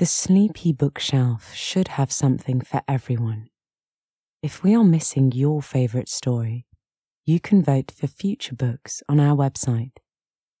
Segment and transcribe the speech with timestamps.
[0.00, 3.48] The Sleepy Bookshelf should have something for everyone.
[4.42, 6.64] If we are missing your favourite story,
[7.26, 9.92] you can vote for future books on our website,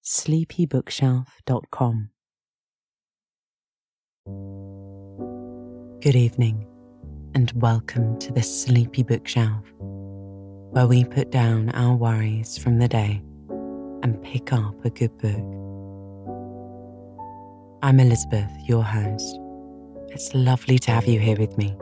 [0.04, 2.10] sleepybookshelf.com.
[6.02, 6.66] Good evening,
[7.34, 13.22] and welcome to the Sleepy Bookshelf, where we put down our worries from the day
[14.02, 15.69] and pick up a good book.
[17.82, 19.40] I'm Elizabeth, your host.
[20.08, 21.74] It's lovely to have you here with me.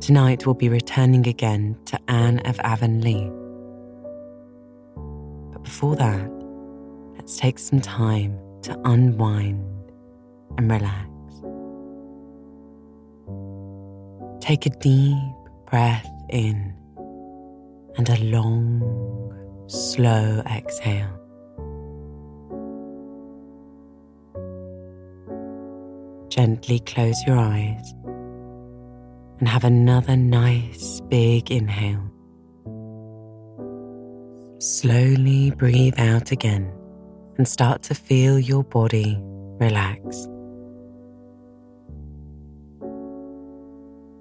[0.00, 3.32] Tonight we'll be returning again to Anne of Avonlea.
[5.52, 6.30] But before that,
[7.16, 9.92] let's take some time to unwind
[10.56, 11.08] and relax.
[14.40, 15.18] Take a deep
[15.68, 16.74] breath in
[17.96, 19.34] and a long,
[19.66, 21.17] slow exhale.
[26.38, 27.94] Gently close your eyes
[29.40, 32.12] and have another nice big inhale.
[34.60, 36.72] Slowly breathe out again
[37.38, 39.18] and start to feel your body
[39.58, 40.28] relax.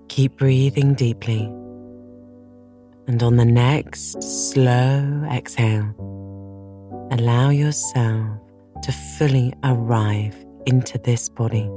[0.07, 1.43] Keep breathing deeply,
[3.05, 5.93] and on the next slow exhale,
[7.11, 8.39] allow yourself
[8.81, 11.69] to fully arrive into this body.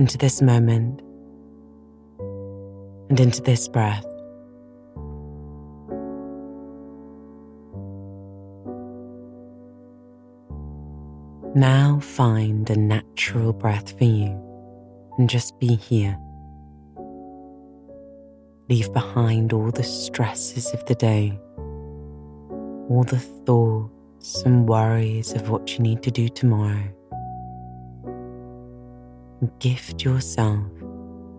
[0.00, 0.98] Into this moment
[3.10, 4.06] and into this breath.
[11.54, 14.30] Now find a natural breath for you
[15.18, 16.18] and just be here.
[18.70, 21.38] Leave behind all the stresses of the day,
[22.88, 26.90] all the thoughts and worries of what you need to do tomorrow
[29.58, 30.66] gift yourself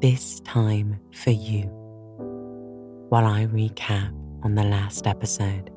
[0.01, 1.63] this time for you
[3.09, 4.11] while I recap
[4.43, 5.69] on the last episode.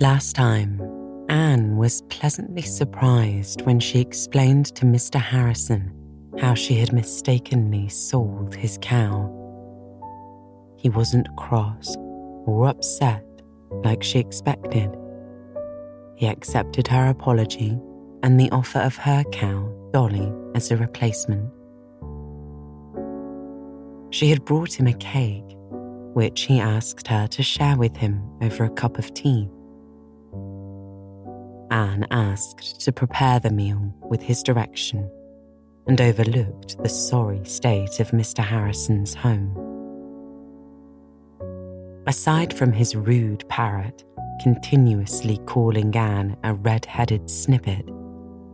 [0.00, 0.80] Last time,
[1.28, 5.20] Anne was pleasantly surprised when she explained to Mr.
[5.20, 5.92] Harrison
[6.38, 9.34] how she had mistakenly sold his cow.
[10.78, 11.96] He wasn't cross
[12.46, 13.24] or upset
[13.70, 14.96] like she expected.
[16.18, 17.78] He accepted her apology
[18.24, 21.48] and the offer of her cow, Dolly, as a replacement.
[24.10, 25.44] She had brought him a cake,
[26.14, 29.48] which he asked her to share with him over a cup of tea.
[31.70, 35.08] Anne asked to prepare the meal with his direction
[35.86, 38.42] and overlooked the sorry state of Mr.
[38.42, 39.54] Harrison's home.
[42.08, 44.02] Aside from his rude parrot,
[44.40, 47.88] continuously calling Anne a red headed snippet,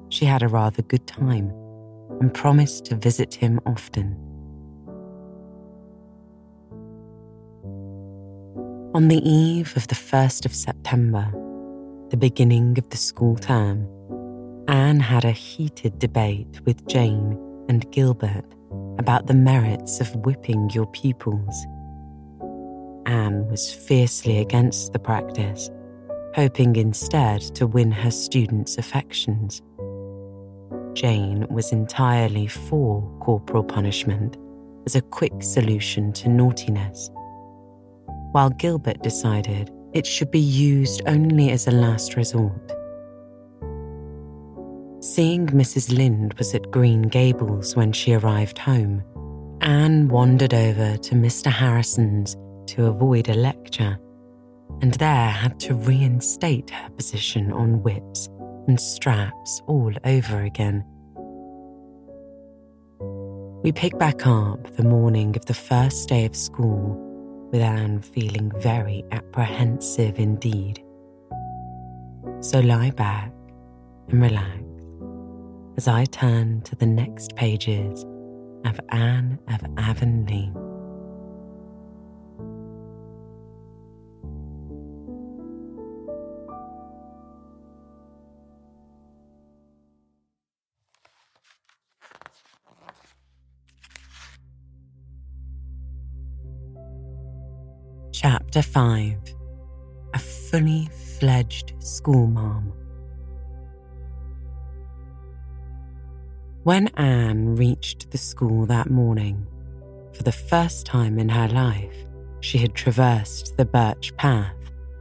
[0.08, 1.52] she had a rather good time
[2.20, 4.16] and promised to visit him often.
[8.94, 11.30] On the eve of the 1st of September,
[12.10, 13.88] the beginning of the school term,
[14.68, 17.36] Anne had a heated debate with Jane
[17.68, 18.44] and Gilbert
[18.98, 21.66] about the merits of whipping your pupils
[23.06, 25.70] Anne was fiercely against the practice,
[26.34, 29.62] hoping instead to win her students' affections.
[30.94, 34.36] Jane was entirely for corporal punishment
[34.86, 37.10] as a quick solution to naughtiness,
[38.32, 42.72] while Gilbert decided it should be used only as a last resort.
[45.00, 45.96] Seeing Mrs.
[45.96, 49.02] Lynde was at Green Gables when she arrived home,
[49.60, 51.50] Anne wandered over to Mr.
[51.50, 52.36] Harrison's
[52.68, 53.98] to avoid a lecture,
[54.80, 58.28] and there had to reinstate her position on whips
[58.66, 60.84] and straps all over again.
[63.62, 67.00] We pick back up the morning of the first day of school
[67.50, 70.82] with Anne feeling very apprehensive indeed.
[72.40, 73.32] So lie back
[74.08, 74.60] and relax
[75.76, 78.04] as I turn to the next pages
[78.64, 80.52] of Anne of Avonlea.
[98.26, 99.18] Chapter 5
[100.14, 100.88] A Fully
[101.18, 102.72] Fledged Schoolmarm.
[106.62, 109.46] When Anne reached the school that morning,
[110.14, 112.06] for the first time in her life,
[112.40, 114.56] she had traversed the birch path,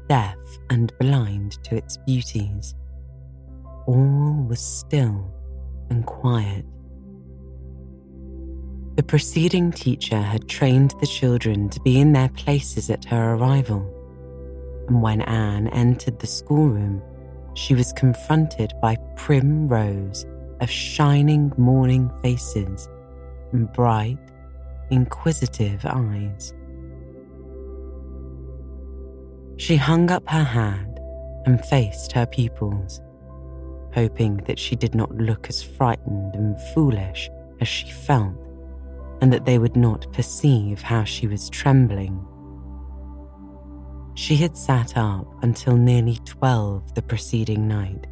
[0.09, 0.35] deaf
[0.69, 2.75] and blind to its beauties.
[3.87, 5.33] All was still
[5.89, 6.65] and quiet.
[8.95, 13.81] The preceding teacher had trained the children to be in their places at her arrival,
[14.87, 17.01] and when Anne entered the schoolroom,
[17.55, 20.27] she was confronted by prim rows
[20.61, 22.87] of shining morning faces
[23.51, 24.19] and bright,
[24.91, 26.53] inquisitive eyes.
[29.57, 30.99] She hung up her hand
[31.47, 33.01] and faced her pupils,
[33.93, 37.27] hoping that she did not look as frightened and foolish
[37.59, 38.35] as she felt,
[39.23, 42.27] and that they would not perceive how she was trembling.
[44.15, 48.05] She had sat up until nearly twelve the preceding night,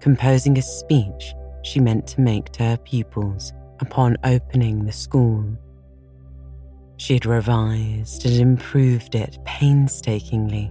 [0.00, 5.56] composing a speech she meant to make to her pupils upon opening the school.
[6.98, 10.70] She had revised and improved it painstakingly,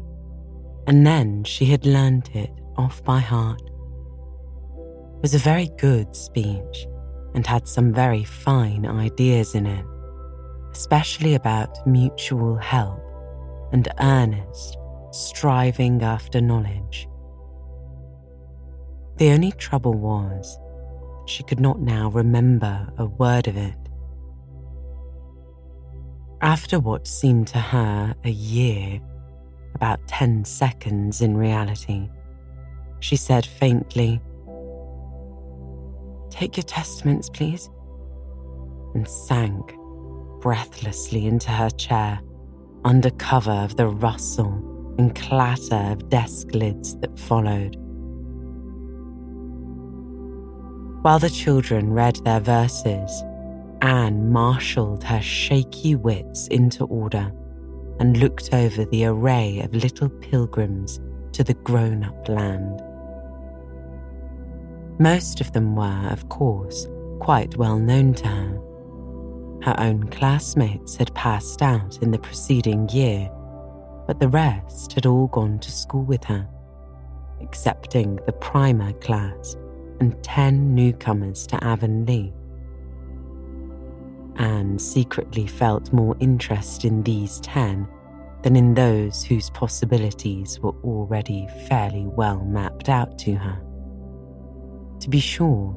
[0.85, 3.63] and then she had learnt it off by heart.
[3.63, 6.85] It was a very good speech
[7.33, 9.85] and had some very fine ideas in it,
[10.71, 13.01] especially about mutual help
[13.71, 14.77] and earnest
[15.11, 17.07] striving after knowledge.
[19.17, 20.57] The only trouble was
[21.25, 23.75] she could not now remember a word of it.
[26.41, 29.01] After what seemed to her a year,
[29.75, 32.09] about 10 seconds in reality,
[33.01, 34.21] she said faintly,
[36.29, 37.69] Take your testaments, please,
[38.93, 39.75] and sank
[40.41, 42.19] breathlessly into her chair
[42.85, 47.75] under cover of the rustle and clatter of desk lids that followed.
[51.01, 53.23] While the children read their verses,
[53.81, 57.31] Anne marshalled her shaky wits into order
[57.99, 60.99] and looked over the array of little pilgrims
[61.33, 62.81] to the grown up land.
[65.01, 66.85] Most of them were, of course,
[67.19, 68.61] quite well known to her.
[69.61, 73.31] Her own classmates had passed out in the preceding year,
[74.07, 76.45] but the rest had all gone to school with her,
[77.39, 79.55] excepting the primer class
[80.01, 82.33] and 10 newcomers to Avonlea.
[84.35, 87.87] Anne secretly felt more interest in these 10
[88.41, 93.61] than in those whose possibilities were already fairly well mapped out to her.
[95.01, 95.75] To be sure,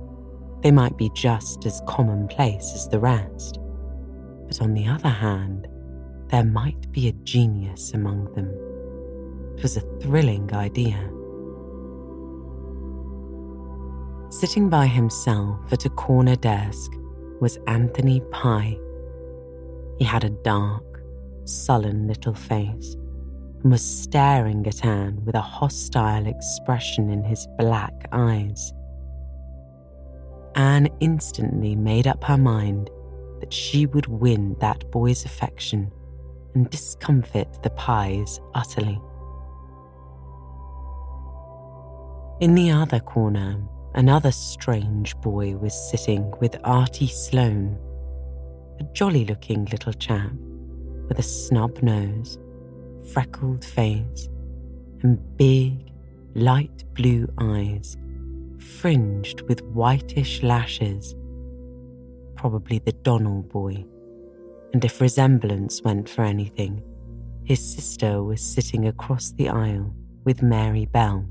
[0.63, 3.59] they might be just as commonplace as the rest,
[4.47, 5.69] but on the other hand,
[6.29, 8.49] there might be a genius among them.
[9.57, 10.99] It was a thrilling idea.
[14.31, 16.91] Sitting by himself at a corner desk
[17.41, 18.79] was Anthony Pye.
[19.99, 21.03] He had a dark,
[21.45, 22.97] sullen little face
[23.63, 28.73] and was staring at Anne with a hostile expression in his black eyes.
[30.55, 32.91] Anne instantly made up her mind
[33.41, 35.91] that she would win that boy's affection
[36.55, 39.01] and discomfit the Pyes utterly.
[42.41, 43.63] In the other corner,
[43.95, 47.79] Another strange boy was sitting with Artie Sloane,
[48.81, 50.33] a jolly looking little chap
[51.09, 52.39] with a snub nose,
[53.13, 54.31] freckled face,
[55.03, 55.93] and big,
[56.35, 57.99] light blue eyes,
[58.63, 61.15] fringed with whitish lashes.
[62.37, 63.85] Probably the Donnell boy.
[64.73, 66.83] And if resemblance went for anything,
[67.45, 71.27] his sister was sitting across the aisle with Mary Bell.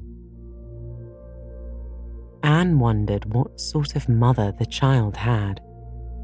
[2.43, 5.61] Anne wondered what sort of mother the child had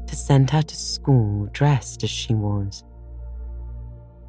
[0.06, 2.84] to send her to school dressed as she was.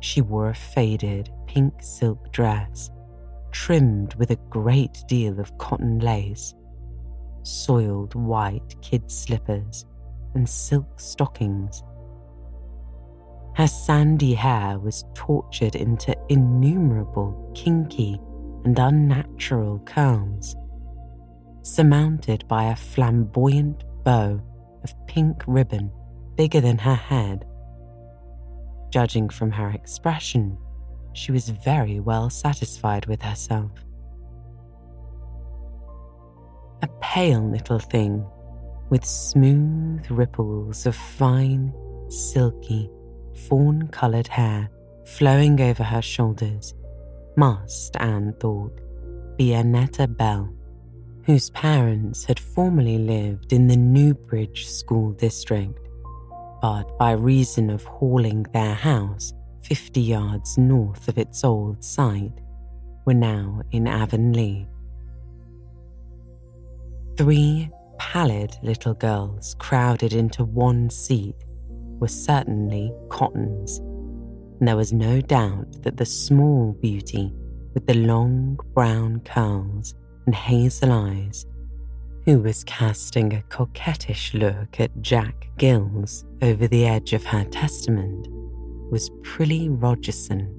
[0.01, 2.89] She wore a faded pink silk dress
[3.51, 6.53] trimmed with a great deal of cotton lace,
[7.49, 9.85] soiled white kid slippers,
[10.35, 11.83] and silk stockings.
[13.55, 18.19] Her sandy hair was tortured into innumerable kinky
[18.63, 20.55] and unnatural curls
[21.69, 24.41] surmounted by a flamboyant bow
[24.83, 25.91] of pink ribbon
[26.35, 27.45] bigger than her head.
[28.91, 30.57] Judging from her expression,
[31.13, 33.71] she was very well satisfied with herself.
[36.81, 38.25] A pale little thing
[38.89, 41.73] with smooth ripples of fine,
[42.09, 42.89] silky,
[43.47, 44.69] fawn coloured hair
[45.05, 46.73] flowing over her shoulders
[47.35, 48.79] must, Anne thought,
[49.37, 50.53] be Annetta Bell
[51.29, 55.77] whose parents had formerly lived in the Newbridge School District,
[56.59, 59.31] but by reason of hauling their house
[59.61, 62.41] 50 yards north of its old site,
[63.05, 64.65] were now in Avonlea.
[67.19, 71.35] Three pallid little girls crowded into one seat
[71.99, 73.79] were certainly Cottons,
[74.59, 77.33] and there was no doubt that the small beauty
[77.73, 79.95] with the long brown curls
[80.25, 81.45] and hazel eyes,
[82.23, 88.29] who was casting a coquettish look at Jack Gillis over the edge of her testament,
[88.91, 90.55] was Prillie Rogerson,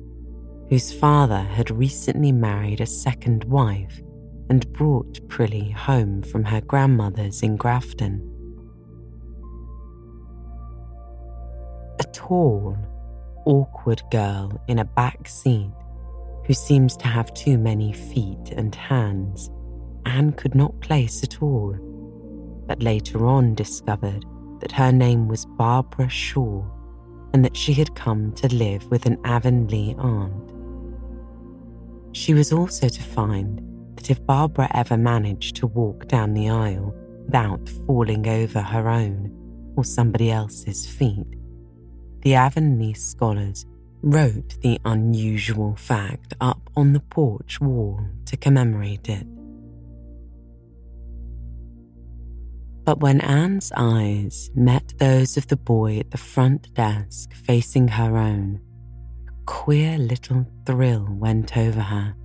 [0.68, 4.02] whose father had recently married a second wife
[4.50, 8.20] and brought Prillie home from her grandmother's in Grafton.
[12.00, 12.76] A tall,
[13.46, 15.70] awkward girl in a back seat
[16.46, 19.50] who seems to have too many feet and hands,
[20.04, 21.76] Anne could not place at all,
[22.66, 24.24] but later on discovered
[24.60, 26.64] that her name was Barbara Shaw
[27.32, 30.50] and that she had come to live with an Avonlea aunt.
[32.16, 33.69] She was also to find
[34.00, 36.94] that if Barbara ever managed to walk down the aisle
[37.26, 39.30] without falling over her own
[39.76, 41.26] or somebody else's feet,
[42.22, 43.66] the Avonlea scholars
[44.02, 49.26] wrote the unusual fact up on the porch wall to commemorate it.
[52.84, 58.16] But when Anne's eyes met those of the boy at the front desk facing her
[58.16, 58.62] own,
[59.28, 62.16] a queer little thrill went over her,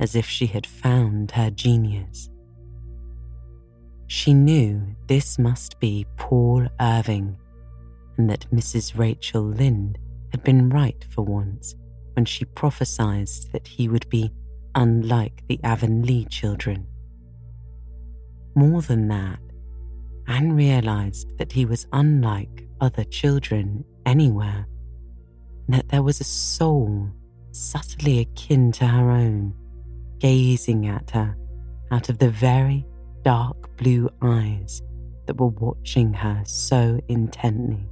[0.00, 2.30] as if she had found her genius.
[4.06, 7.38] She knew this must be Paul Irving,
[8.16, 8.98] and that Mrs.
[8.98, 9.98] Rachel Lynde
[10.30, 11.74] had been right for once
[12.14, 14.30] when she prophesied that he would be
[14.74, 16.86] unlike the Avonlea children.
[18.54, 19.40] More than that,
[20.26, 24.66] Anne realized that he was unlike other children anywhere,
[25.66, 27.08] and that there was a soul
[27.52, 29.54] subtly akin to her own,
[30.18, 31.36] gazing at her
[31.90, 32.86] out of the very
[33.22, 34.82] dark blue eyes
[35.26, 37.86] that were watching her so intently.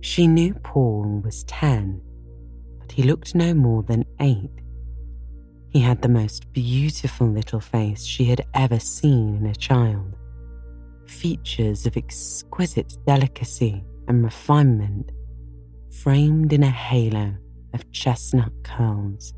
[0.00, 2.00] She knew Paul was 10,
[2.78, 4.50] but he looked no more than eight.
[5.70, 10.14] He had the most beautiful little face she had ever seen in a child,
[11.06, 15.10] features of exquisite delicacy and refinement,
[15.90, 17.34] framed in a halo
[17.72, 19.34] of chestnut curls.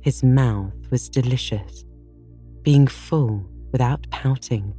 [0.00, 1.84] His mouth was delicious,
[2.62, 4.74] being full without pouting.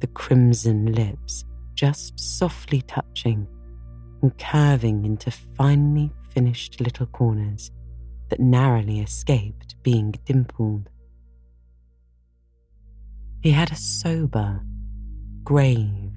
[0.00, 3.46] The crimson lips just softly touching
[4.22, 7.70] and curving into finely finished little corners
[8.28, 10.88] that narrowly escaped being dimpled.
[13.42, 14.60] He had a sober,
[15.44, 16.12] grave,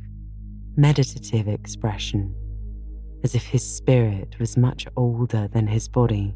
[0.75, 2.36] meditative expression,
[3.24, 6.36] as if his spirit was much older than his body.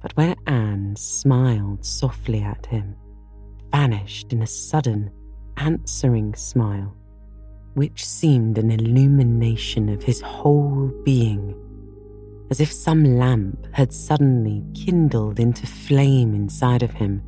[0.00, 2.96] But when Anne smiled softly at him,
[3.70, 5.10] vanished in a sudden,
[5.56, 6.96] answering smile
[7.74, 11.54] which seemed an illumination of his whole being,
[12.50, 17.22] as if some lamp had suddenly kindled into flame inside of him,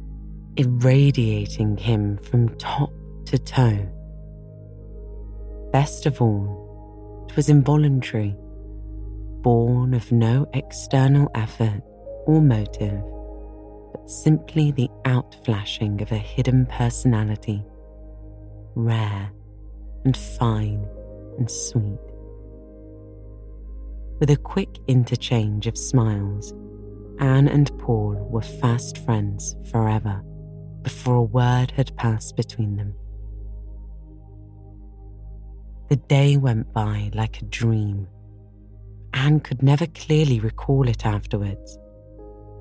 [0.56, 2.92] irradiating him from top
[3.25, 3.88] to toe.
[5.73, 6.63] Best of all,
[7.28, 8.37] it was involuntary,
[9.43, 11.83] born of no external effort
[12.26, 13.02] or motive,
[13.93, 17.64] but simply the outflashing of a hidden personality,
[18.75, 19.31] rare
[20.04, 20.87] and fine
[21.38, 21.99] and sweet.
[24.21, 26.52] With a quick interchange of smiles,
[27.19, 30.23] Anne and Paul were fast friends forever
[30.83, 32.95] before a word had passed between them.
[35.88, 38.09] The day went by like a dream.
[39.12, 41.79] Anne could never clearly recall it afterwards.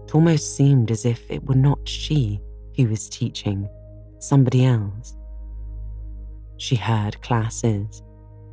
[0.03, 2.41] It almost seemed as if it were not she
[2.75, 3.69] who was teaching,
[4.19, 5.15] somebody else.
[6.57, 8.03] She heard classes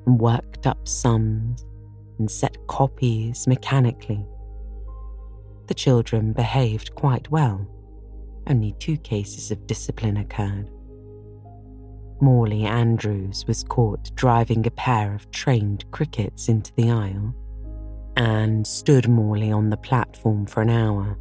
[0.06, 1.64] and worked up sums
[2.18, 4.24] and set copies mechanically.
[5.66, 7.66] The children behaved quite well.
[8.46, 10.70] Only two cases of discipline occurred.
[12.20, 17.34] Morley Andrews was caught driving a pair of trained crickets into the aisle.
[18.16, 21.18] Anne stood Morley on the platform for an hour,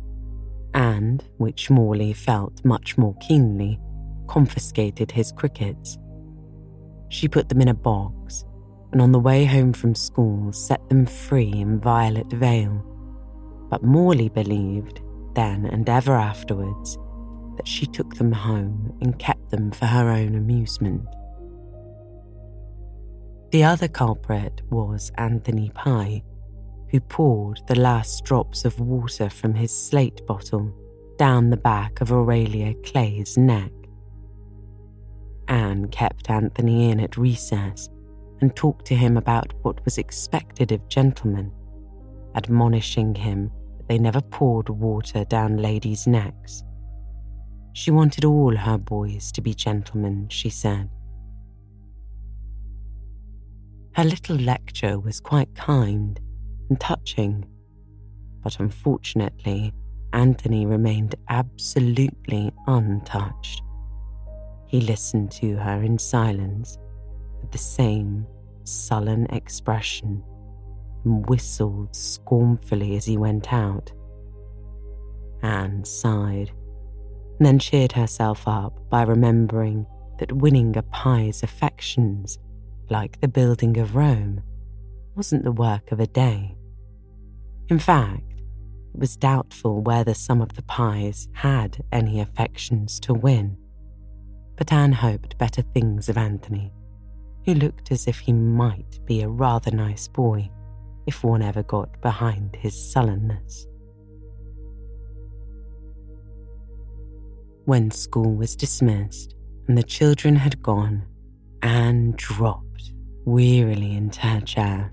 [0.73, 3.79] and, which Morley felt much more keenly,
[4.27, 5.97] confiscated his crickets
[7.09, 8.45] she put them in a box
[8.91, 12.85] and on the way home from school set them free in Violet Vale.
[13.69, 15.01] But Morley believed,
[15.35, 16.97] then and ever afterwards,
[17.59, 21.05] that she took them home and kept them for her own amusement.
[23.51, 26.23] The other culprit was Anthony Pye,
[26.89, 30.73] who poured the last drops of water from his slate bottle
[31.17, 33.73] down the back of Aurelia Clay's neck.
[35.49, 37.89] Anne kept Anthony in at recess
[38.39, 41.51] and talked to him about what was expected of gentlemen,
[42.35, 46.63] admonishing him that they never poured water down ladies' necks.
[47.79, 50.89] She wanted all her boys to be gentlemen, she said.
[53.93, 56.19] Her little lecture was quite kind
[56.69, 57.45] and touching,
[58.43, 59.73] but unfortunately,
[60.11, 63.61] Anthony remained absolutely untouched.
[64.67, 66.77] He listened to her in silence
[67.39, 68.27] with the same
[68.65, 70.21] sullen expression
[71.05, 73.89] and whistled scornfully as he went out.
[75.41, 76.51] Anne sighed,
[77.39, 79.87] and then cheered herself up by remembering
[80.19, 82.37] that winning a Pye's affections,
[82.89, 84.43] like the building of Rome,
[85.15, 86.55] wasn't the work of a day.
[87.69, 88.33] In fact,
[88.93, 93.57] it was doubtful whether some of the Pyes had any affections to win
[94.59, 96.73] but Anne hoped better things of Anthony,
[97.45, 100.51] who looked as if he might be a rather nice boy
[101.07, 103.65] if one ever got behind his sullenness.
[107.69, 109.35] When school was dismissed
[109.67, 111.05] and the children had gone,
[111.61, 112.93] Anne dropped
[113.25, 114.91] wearily into her chair.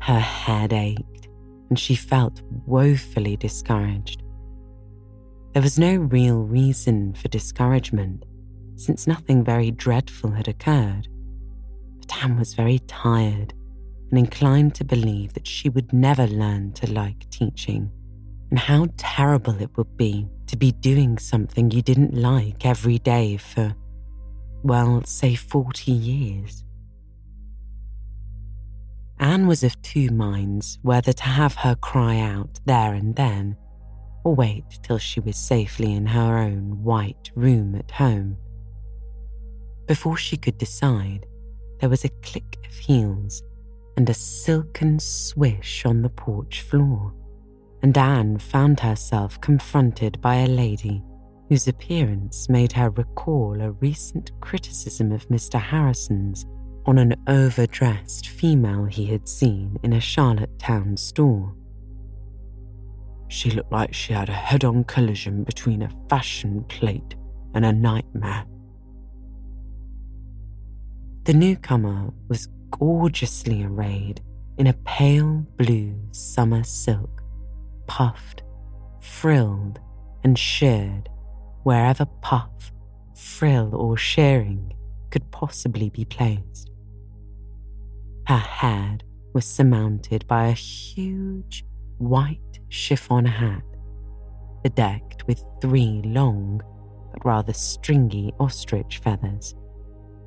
[0.00, 1.28] Her head ached
[1.68, 4.22] and she felt woefully discouraged.
[5.52, 8.24] There was no real reason for discouragement
[8.76, 11.08] since nothing very dreadful had occurred.
[11.98, 13.52] But Anne was very tired
[14.08, 17.92] and inclined to believe that she would never learn to like teaching,
[18.50, 23.36] and how terrible it would be to be doing something you didn't like every day
[23.36, 23.74] for,
[24.62, 26.64] well, say 40 years.
[29.20, 33.56] Anne was of two minds whether to have her cry out there and then,
[34.24, 38.36] or wait till she was safely in her own white room at home.
[39.86, 41.26] Before she could decide,
[41.80, 43.42] there was a click of heels
[43.96, 47.12] and a silken swish on the porch floor,
[47.82, 51.02] and Anne found herself confronted by a lady
[51.48, 55.60] whose appearance made her recall a recent criticism of Mr.
[55.60, 56.46] Harrison's
[56.86, 61.54] on an overdressed female he had seen in a Charlottetown store.
[63.28, 67.14] She looked like she had a head on collision between a fashion plate
[67.54, 68.44] and a nightmare.
[71.24, 74.20] The newcomer was gorgeously arrayed
[74.56, 77.19] in a pale blue summer silk,
[77.90, 78.44] puffed,
[79.00, 79.80] frilled,
[80.22, 81.08] and sheared
[81.64, 82.70] wherever puff,
[83.16, 84.72] frill, or shearing
[85.10, 86.70] could possibly be placed.
[88.28, 89.02] Her head
[89.34, 91.64] was surmounted by a huge
[91.98, 93.64] white chiffon hat,
[94.62, 96.62] bedecked with three long
[97.10, 99.56] but rather stringy ostrich feathers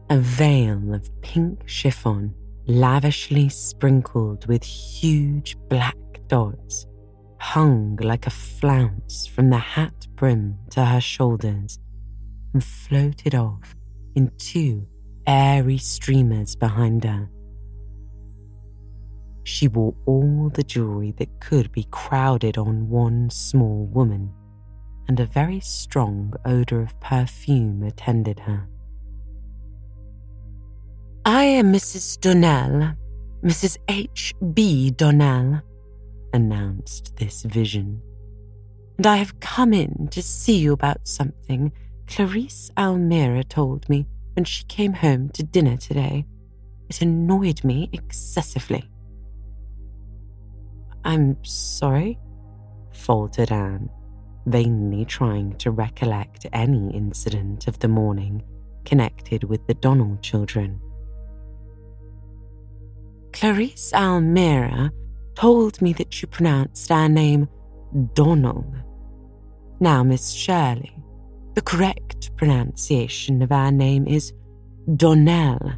[0.10, 2.34] a veil of pink chiffon
[2.68, 5.96] lavishly sprinkled with huge black
[6.28, 6.88] dots
[7.44, 11.78] hung like a flounce from the hat brim to her shoulders
[12.54, 13.76] and floated off
[14.16, 14.88] in two
[15.28, 17.30] airy streamers behind her.
[19.44, 24.32] She wore all the jewelry that could be crowded on one small woman,
[25.10, 28.70] and a very strong odour of perfume attended her.
[31.26, 32.20] I am Mrs.
[32.22, 32.94] Donnell,
[33.44, 33.78] Mrs.
[33.90, 34.34] H.
[34.54, 34.92] B.
[34.92, 35.62] Donnell,
[36.34, 38.02] announced this vision.
[38.98, 41.72] And I have come in to see you about something
[42.08, 46.26] Clarice Almira told me when she came home to dinner today.
[46.90, 48.90] It annoyed me excessively.
[51.06, 52.20] I'm sorry,
[52.94, 53.90] faltered Anne,
[54.46, 58.44] vainly trying to recollect any incident of the morning
[58.86, 60.80] connected with the Donnell children.
[63.32, 64.92] Clarice Almira
[65.36, 67.48] told me that you pronounced our name
[68.14, 68.76] Donald.
[69.80, 70.96] Now, Miss Shirley,
[71.56, 74.34] the correct pronunciation of our name is
[74.96, 75.74] Donnell,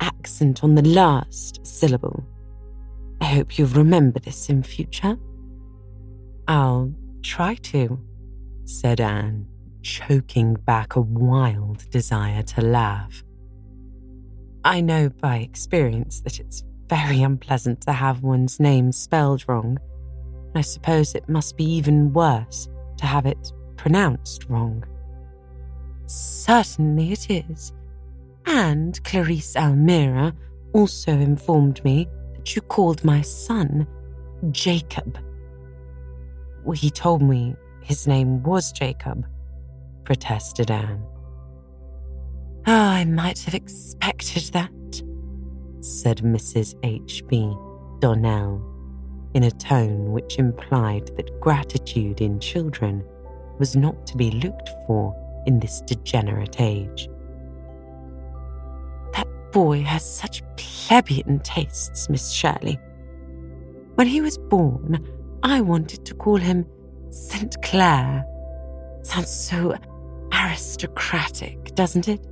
[0.00, 2.24] accent on the last syllable.
[3.20, 5.16] I hope you'll remember this in future.
[6.48, 6.92] I'll
[7.22, 7.98] try to,
[8.64, 9.46] said Anne,
[9.82, 13.22] choking back a wild desire to laugh.
[14.64, 19.78] I know by experience that it's very unpleasant to have one's name spelled wrong.
[20.54, 22.68] I suppose it must be even worse
[22.98, 24.84] to have it pronounced wrong.
[26.06, 27.72] Certainly it is.
[28.46, 30.34] And Clarice Almira
[30.72, 33.86] also informed me that you called my son
[34.50, 35.18] Jacob.
[36.64, 39.26] Well, he told me his name was Jacob,
[40.04, 41.02] protested Anne.
[42.66, 44.70] Oh, I might have expected that,
[45.84, 46.74] said Mrs.
[46.82, 47.54] H.B.
[48.00, 48.62] Donnell
[49.34, 53.04] in a tone which implied that gratitude in children
[53.58, 55.14] was not to be looked for
[55.46, 57.08] in this degenerate age.
[59.12, 62.78] That boy has such plebeian tastes, Miss Shirley.
[63.96, 65.06] When he was born,
[65.42, 66.64] I wanted to call him
[67.10, 67.60] St.
[67.62, 68.24] Clair.
[69.02, 69.76] Sounds so
[70.32, 72.26] aristocratic, doesn't it?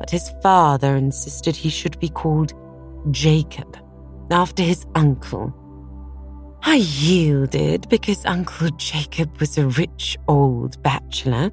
[0.00, 2.52] But his father insisted he should be called
[3.12, 3.76] Jacob,
[4.30, 5.54] after his uncle.
[6.62, 11.52] I yielded because Uncle Jacob was a rich old bachelor.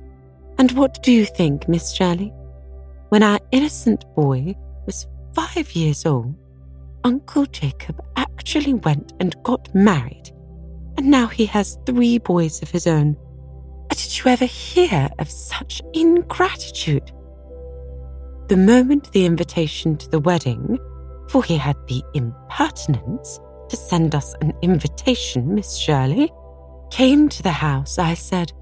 [0.57, 2.33] And what do you think, Miss Shirley?
[3.09, 4.55] When our innocent boy
[4.87, 6.35] was five years old,
[7.03, 10.31] Uncle Jacob actually went and got married
[10.97, 13.15] and now he has three boys of his own.
[13.89, 17.11] Did you ever hear of such ingratitude?
[18.47, 20.79] The moment the invitation to the wedding,
[21.27, 26.31] for he had the impertinence to send us an invitation, Miss Shirley,
[26.89, 28.53] came to the house, I said,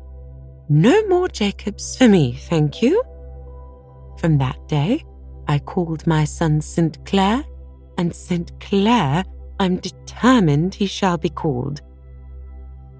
[0.69, 3.04] No more Jacobs for me, thank you.
[4.17, 5.04] From that day,
[5.48, 7.06] I called my son St.
[7.06, 7.43] Clair,
[8.00, 8.60] and St.
[8.60, 9.24] Clair
[9.60, 11.82] I'm determined he shall be called.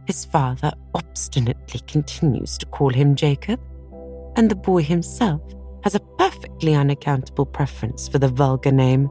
[0.06, 3.60] His father obstinately continues to call him Jacob,
[4.36, 5.42] and the boy himself
[5.86, 9.08] has a perfectly unaccountable preference for the vulgar name.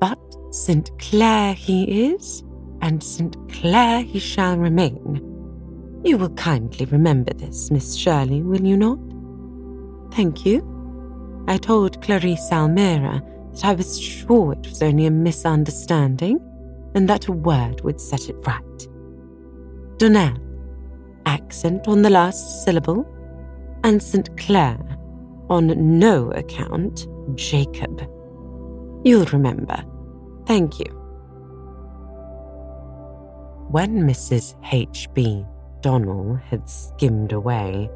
[0.00, 0.18] But
[0.50, 0.90] St.
[0.98, 2.42] Clair he is,
[2.82, 3.36] and St.
[3.52, 5.22] Clair he shall remain.
[6.04, 8.98] You will kindly remember this, Miss Shirley, will you not?
[10.12, 11.44] Thank you.
[11.46, 13.22] I told Clarice Almira
[13.52, 16.40] that I was sure it was only a misunderstanding
[16.96, 18.88] and that a word would set it right.
[19.98, 20.36] Donnell,
[21.26, 23.06] accent on the last syllable,
[23.84, 24.36] and St.
[24.36, 24.95] Clair,
[25.48, 28.00] on no account, Jacob.
[29.04, 29.84] You'll remember.
[30.46, 30.86] Thank you.
[33.70, 34.54] When Mrs.
[34.72, 35.44] H.B.
[35.80, 37.90] Donnell had skimmed away,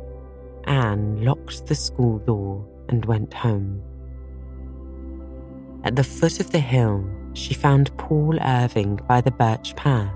[0.65, 3.83] Anne locked the school door and went home.
[5.85, 10.15] At the foot of the hill, she found Paul Irving by the birch path.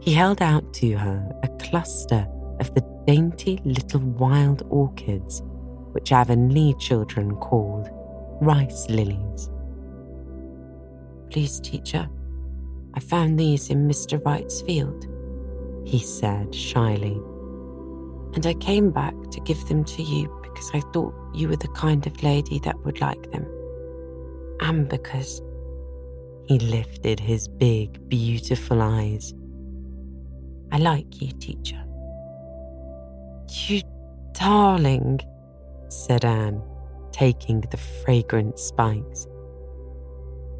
[0.00, 2.26] He held out to her a cluster
[2.60, 5.42] of the dainty little wild orchids
[5.92, 7.88] which Avonlea children called
[8.40, 9.50] rice lilies.
[11.30, 12.08] Please, teacher,
[12.94, 14.22] I found these in Mr.
[14.24, 15.06] Wright's field,
[15.84, 17.20] he said shyly.
[18.34, 21.68] And I came back to give them to you because I thought you were the
[21.68, 23.46] kind of lady that would like them.
[24.60, 25.40] And because
[26.46, 29.32] he lifted his big, beautiful eyes
[30.72, 31.84] I like you, teacher.
[33.66, 33.82] You
[34.32, 35.20] darling,
[35.92, 36.62] said Anne,
[37.10, 39.26] taking the fragrant spikes.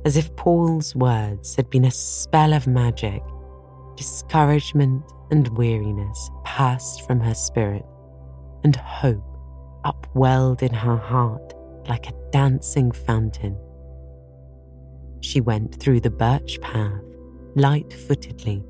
[0.05, 3.23] As if Paul's words had been a spell of magic,
[3.97, 7.87] discouragement and weariness passed from her spirit,
[8.65, 9.25] and hope
[9.85, 11.55] upwelled in her heart
[11.89, 13.59] like a dancing fountain.
[15.21, 17.03] She went through the birch path
[17.55, 18.65] light footedly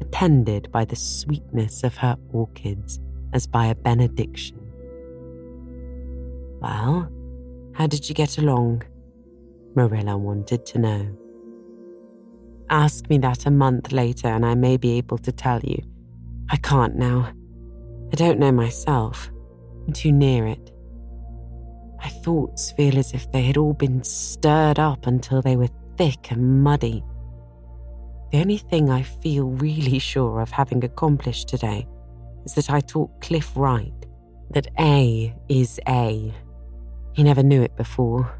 [0.00, 3.00] attended by the sweetness of her orchids
[3.32, 4.59] as by a benediction.
[6.60, 7.10] Well,
[7.74, 8.82] how did you get along?
[9.74, 11.16] Marilla wanted to know.
[12.68, 15.82] Ask me that a month later and I may be able to tell you.
[16.50, 17.32] I can't now.
[18.12, 19.30] I don't know myself.
[19.86, 20.70] I'm too near it.
[21.98, 26.30] My thoughts feel as if they had all been stirred up until they were thick
[26.30, 27.04] and muddy
[28.30, 31.86] the only thing I feel really sure of having accomplished today
[32.44, 33.92] is that I taught Cliff Wright
[34.50, 36.32] that A is A.
[37.20, 38.32] He never knew it before.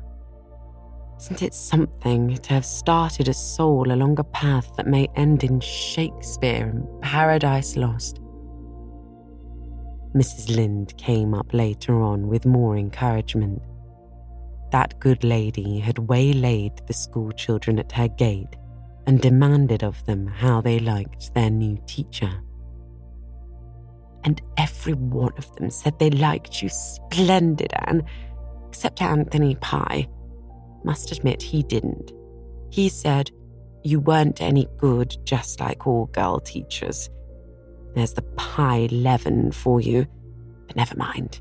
[1.19, 5.61] Isn't it something to have started a soul along a path that may end in
[5.61, 8.23] Shakespeare and Paradise Lost?
[10.15, 10.57] Mrs.
[10.57, 13.61] Lynde came up later on with more encouragement.
[14.73, 18.57] That good lady had waylaid the school children at her gate
[19.07, 22.33] and demanded of them how they liked their new teacher.
[24.25, 28.07] And every one of them said they liked you splendid, Anne,
[28.71, 30.09] except Anthony Pye.
[30.85, 32.13] Must admit he didn't.
[32.71, 33.31] He said,
[33.83, 37.11] You weren't any good, just like all girl teachers.
[37.95, 40.07] There's the Pye leaven for you,
[40.67, 41.41] but never mind.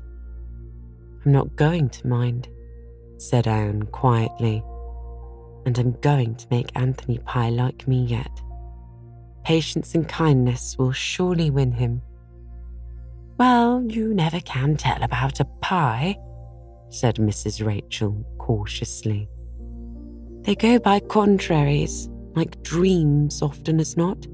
[1.24, 2.48] I'm not going to mind,
[3.18, 4.62] said Anne quietly
[5.66, 8.30] and I'm going to make Anthony Pye like me yet.
[9.44, 12.02] patience and kindness will surely win him.
[13.38, 16.18] Well, you never can tell about a Pye,
[16.90, 17.64] said Mrs.
[17.64, 19.28] Rachel cautiously.
[20.42, 24.26] They go by contraries, like dreams often as not.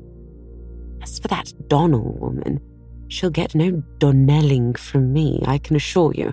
[1.03, 2.61] As for that Donnell woman,
[3.09, 6.33] she'll get no Donnelling from me, I can assure you.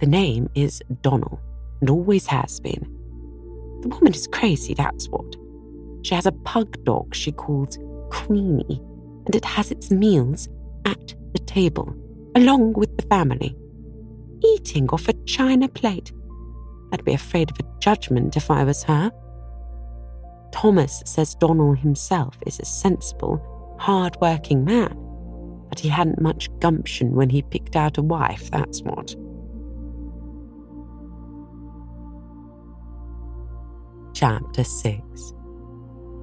[0.00, 1.40] The name is Donnell,
[1.80, 2.82] and always has been.
[3.82, 5.36] The woman is crazy, that's what.
[6.02, 7.78] She has a pug dog she calls
[8.10, 8.80] Queenie,
[9.26, 10.48] and it has its meals
[10.84, 11.94] at the table,
[12.34, 13.56] along with the family,
[14.44, 16.12] eating off a china plate.
[16.92, 19.10] I'd be afraid of a judgment if I was her.
[20.52, 24.96] Thomas says Donnell himself is a sensible, hard working man,
[25.68, 29.14] but he hadn't much gumption when he picked out a wife, that's what.
[34.14, 35.32] Chapter 6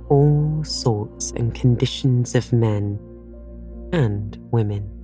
[0.10, 3.00] All sorts and conditions of men
[3.94, 4.95] and women.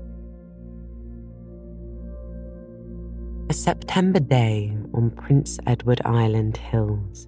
[3.51, 7.27] A September day on Prince Edward Island hills.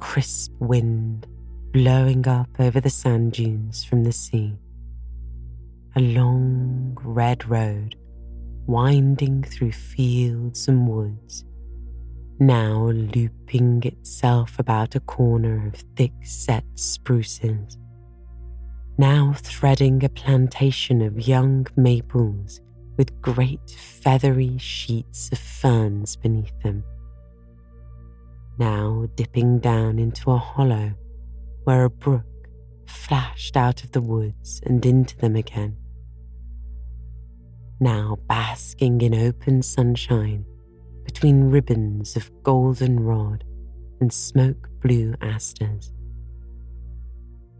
[0.00, 1.28] Crisp wind
[1.72, 4.58] blowing up over the sand dunes from the sea.
[5.94, 7.94] A long red road
[8.66, 11.44] winding through fields and woods,
[12.40, 17.78] now looping itself about a corner of thick set spruces,
[18.98, 22.60] now threading a plantation of young maples
[22.96, 26.84] with great feathery sheets of ferns beneath them.
[28.58, 30.94] Now dipping down into a hollow
[31.64, 32.24] where a brook
[32.86, 35.76] flashed out of the woods and into them again.
[37.80, 40.44] Now basking in open sunshine
[41.04, 43.44] between ribbons of goldenrod
[44.00, 45.92] and smoke blue asters.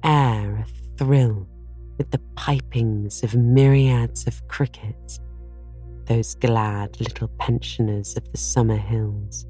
[0.03, 1.49] Air athrill
[1.99, 5.21] with the pipings of myriads of crickets
[6.07, 9.47] those glad little pensioners of the summer hills.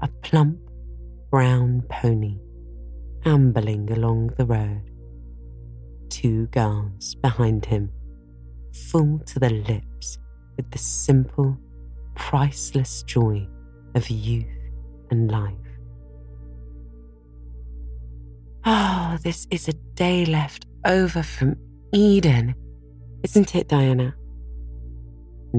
[0.00, 0.58] A plump
[1.30, 2.38] brown pony
[3.24, 4.82] ambling along the road.
[6.08, 7.90] Two girls behind him,
[8.72, 10.18] full to the lips
[10.56, 11.56] with the simple,
[12.14, 13.46] priceless joy
[13.94, 14.46] of youth
[15.10, 15.54] and life.
[18.64, 21.56] Oh, this is a day left over from
[21.92, 22.54] Eden,
[23.22, 24.14] isn't it, Diana?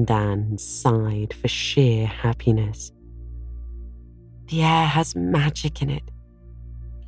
[0.04, 2.92] Dan sighed for sheer happiness.
[4.48, 6.02] The air has magic in it.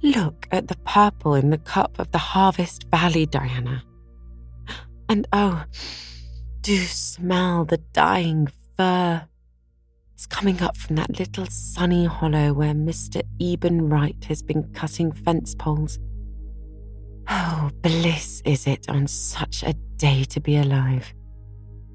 [0.02, 3.82] Look at the purple in the cup of the Harvest Valley, Diana.
[5.08, 5.64] And oh,
[6.60, 9.26] do smell the dying fir.
[10.14, 13.22] It's coming up from that little sunny hollow where Mr.
[13.40, 15.98] Eben Wright has been cutting fence poles.
[17.28, 21.14] Oh, bliss is it on such a day to be alive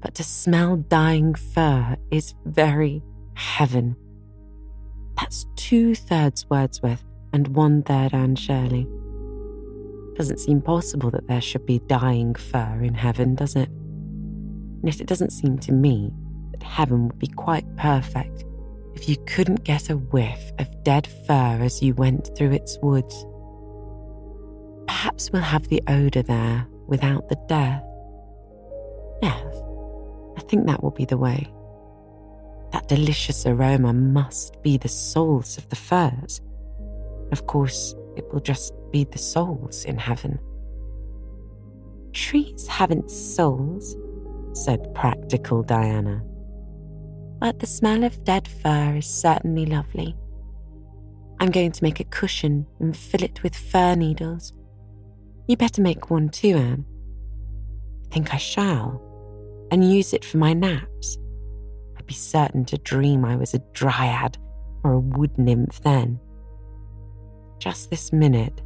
[0.00, 3.02] but to smell dying fir is very
[3.34, 3.96] heaven.
[5.16, 8.86] That's two thirds Wordsworth and one third Anne Shirley.
[10.16, 13.68] Doesn't seem possible that there should be dying fir in heaven, does it?
[13.68, 16.12] And yet it doesn't seem to me
[16.52, 18.44] that heaven would be quite perfect
[18.94, 23.26] if you couldn't get a whiff of dead fir as you went through its woods.
[24.90, 27.84] Perhaps we'll have the odour there without the death.
[29.22, 29.62] Yes,
[30.36, 31.46] I think that will be the way.
[32.72, 36.40] That delicious aroma must be the souls of the firs.
[37.30, 40.40] Of course, it will just be the souls in heaven.
[42.12, 43.96] Trees haven't souls,
[44.54, 46.20] said practical Diana.
[47.38, 50.16] But the smell of dead fir is certainly lovely.
[51.38, 54.52] I'm going to make a cushion and fill it with fir needles.
[55.50, 56.84] You better make one too, Anne.
[58.04, 59.02] I think I shall
[59.72, 61.18] and use it for my naps.
[61.98, 64.38] I'd be certain to dream I was a dryad
[64.84, 66.20] or a wood nymph then.
[67.58, 68.62] Just this minute,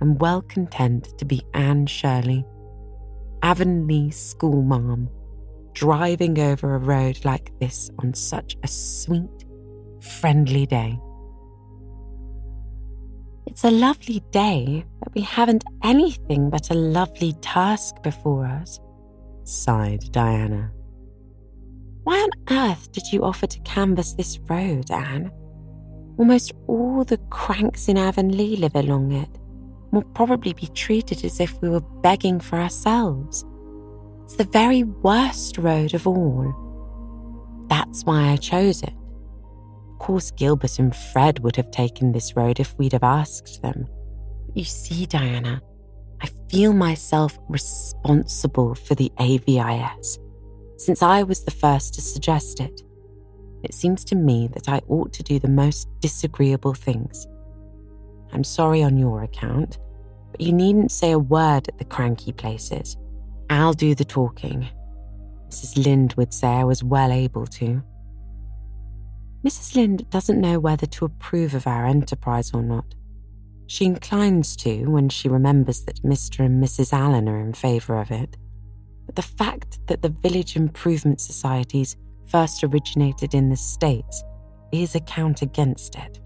[0.00, 2.46] I'm well content to be Anne Shirley,
[3.42, 5.10] Avonlea schoolmarm,
[5.74, 9.44] driving over a road like this on such a sweet,
[10.00, 10.98] friendly day.
[13.46, 18.78] It's a lovely day, but we haven't anything but a lovely task before us
[19.44, 20.70] sighed Diana.
[22.04, 22.30] Why on
[22.70, 25.30] earth did you offer to canvass this road, Anne?
[26.18, 29.28] Almost all the cranks in Avonlea live along it.
[29.92, 33.44] We'll probably be treated as if we were begging for ourselves.
[34.24, 36.54] It's the very worst road of all.
[37.68, 38.94] That's why I chose it.
[40.02, 43.86] Course, Gilbert and Fred would have taken this road if we'd have asked them.
[44.48, 45.62] But you see, Diana,
[46.20, 50.18] I feel myself responsible for the AVIS,
[50.76, 52.82] since I was the first to suggest it.
[53.62, 57.28] It seems to me that I ought to do the most disagreeable things.
[58.32, 59.78] I'm sorry on your account,
[60.32, 62.96] but you needn't say a word at the cranky places.
[63.50, 64.68] I'll do the talking.
[65.48, 65.84] Mrs.
[65.84, 67.84] Lynde would say I was well able to.
[69.44, 69.74] Mrs.
[69.74, 72.94] Lynde doesn't know whether to approve of our enterprise or not.
[73.66, 76.44] She inclines to when she remembers that Mr.
[76.44, 76.92] and Mrs.
[76.92, 78.36] Allen are in favour of it.
[79.06, 84.22] But the fact that the village improvement societies first originated in the States
[84.72, 86.20] is a count against it.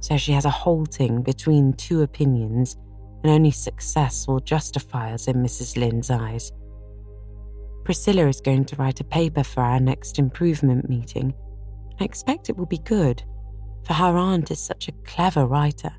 [0.00, 2.76] So she has a halting between two opinions,
[3.22, 5.76] and only success will justify us in Mrs.
[5.76, 6.50] Lynde's eyes.
[7.84, 11.34] Priscilla is going to write a paper for our next improvement meeting.
[12.02, 13.22] I expect it will be good,
[13.84, 15.94] for her aunt is such a clever writer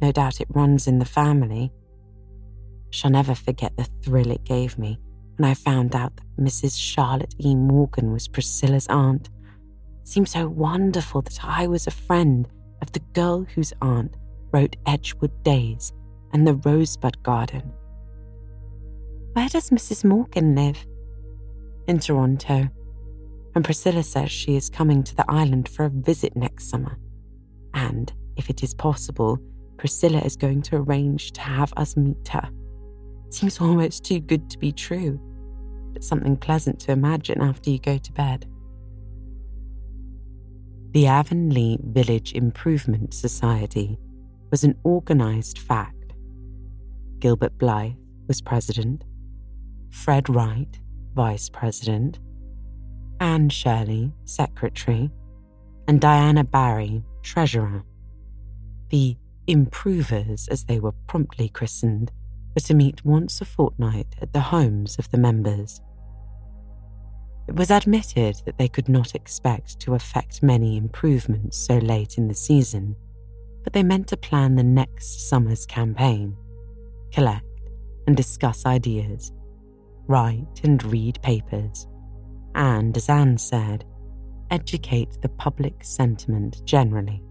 [0.00, 1.72] no doubt it runs in the family.
[2.90, 4.98] Shall never forget the thrill it gave me
[5.36, 6.78] when I found out that Mrs.
[6.78, 7.54] Charlotte E.
[7.54, 9.28] Morgan was Priscilla's aunt.
[10.02, 12.48] It seemed so wonderful that I was a friend
[12.80, 14.16] of the girl whose aunt
[14.52, 15.92] wrote Edgewood Days
[16.32, 17.72] and the Rosebud Garden.
[19.32, 20.04] Where does Mrs.
[20.04, 20.86] Morgan live?
[21.86, 22.68] In Toronto.
[23.58, 26.96] And Priscilla says she is coming to the island for a visit next summer.
[27.74, 29.36] And, if it is possible,
[29.76, 32.48] Priscilla is going to arrange to have us meet her.
[33.26, 35.18] It seems almost too good to be true,
[35.92, 38.46] but something pleasant to imagine after you go to bed.
[40.92, 43.98] The Avonlea Village Improvement Society
[44.52, 46.12] was an organised fact.
[47.18, 47.94] Gilbert Blythe
[48.28, 49.02] was president,
[49.90, 50.78] Fred Wright,
[51.16, 52.20] vice president,
[53.20, 55.10] Anne Shirley, secretary,
[55.86, 57.82] and Diana Barry, treasurer.
[58.90, 62.12] The improvers, as they were promptly christened,
[62.54, 65.80] were to meet once a fortnight at the homes of the members.
[67.48, 72.28] It was admitted that they could not expect to effect many improvements so late in
[72.28, 72.94] the season,
[73.64, 76.36] but they meant to plan the next summer's campaign,
[77.10, 77.44] collect
[78.06, 79.32] and discuss ideas,
[80.06, 81.86] write and read papers,
[82.58, 83.84] and, as Anne said,
[84.50, 87.22] educate the public sentiment generally.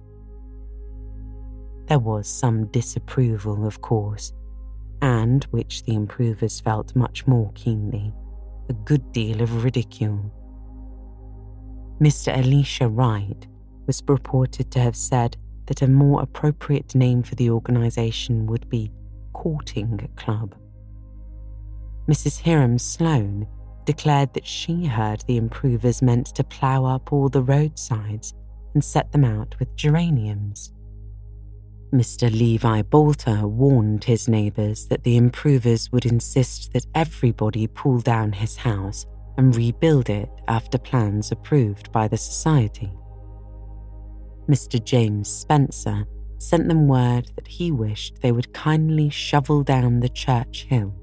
[1.88, 4.34] There was some disapproval, of course,
[5.02, 8.14] and which the improvers felt much more keenly,
[8.70, 10.32] a good deal of ridicule.
[12.00, 12.36] Mr.
[12.36, 13.48] Elisha Wright
[13.86, 15.36] was reported to have said
[15.66, 18.92] that a more appropriate name for the organisation would be
[19.34, 20.56] Courting Club.
[22.08, 22.42] Mrs.
[22.42, 23.46] Hiram Sloane
[23.88, 28.34] declared that she heard the improvers meant to plough up all the roadsides
[28.74, 30.74] and set them out with geraniums.
[31.94, 32.30] Mr.
[32.30, 38.58] Levi Boulter warned his neighbours that the improvers would insist that everybody pull down his
[38.58, 39.06] house
[39.38, 42.92] and rebuild it after plans approved by the Society.
[44.50, 44.84] Mr.
[44.84, 46.06] James Spencer
[46.40, 50.94] sent them word that he wished they would kindly shovel down the church hill.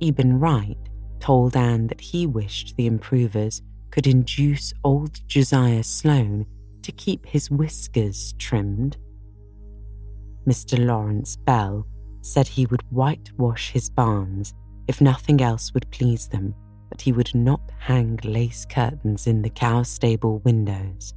[0.00, 0.78] Eben Wright
[1.22, 6.44] told Anne that he wished the improvers could induce old Josiah Sloane
[6.82, 8.96] to keep his whiskers trimmed.
[10.48, 10.84] Mr.
[10.84, 11.86] Lawrence Bell
[12.22, 14.52] said he would whitewash his barns
[14.88, 16.56] if nothing else would please them,
[16.90, 21.14] but he would not hang lace curtains in the cow stable windows.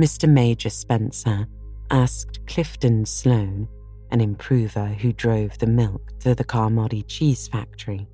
[0.00, 0.28] Mr.
[0.28, 1.46] Major Spencer
[1.92, 3.68] asked Clifton Sloane,
[4.10, 8.08] an improver who drove the milk to the Carmody cheese factory,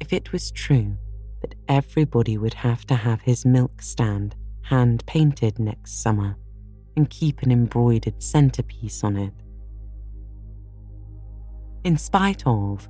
[0.00, 0.96] if it was true
[1.40, 6.36] that everybody would have to have his milk stand hand painted next summer
[6.96, 9.32] and keep an embroidered centerpiece on it.
[11.84, 12.88] In spite of,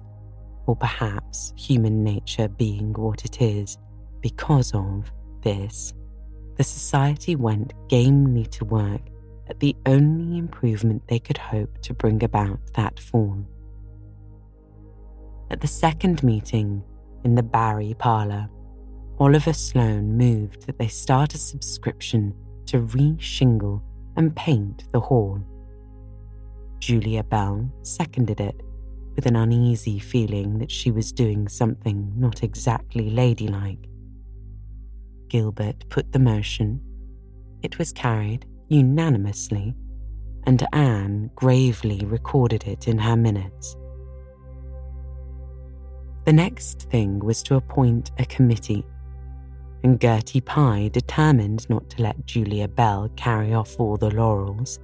[0.66, 3.78] or perhaps human nature being what it is,
[4.20, 5.10] because of
[5.42, 5.94] this,
[6.56, 9.00] the society went gamely to work
[9.50, 13.44] at the only improvement they could hope to bring about that fall.
[15.50, 16.84] At the second meeting
[17.24, 18.48] in the Barry parlour,
[19.18, 22.32] Oliver Sloane moved that they start a subscription
[22.66, 23.82] to re shingle
[24.16, 25.42] and paint the hall.
[26.78, 28.62] Julia Bell seconded it
[29.16, 33.88] with an uneasy feeling that she was doing something not exactly ladylike.
[35.28, 36.80] Gilbert put the motion.
[37.62, 39.74] It was carried unanimously,
[40.44, 43.76] and Anne gravely recorded it in her minutes.
[46.24, 48.86] The next thing was to appoint a committee
[49.82, 54.78] and Gertie Pye, determined not to let Julia Bell carry off all the laurels,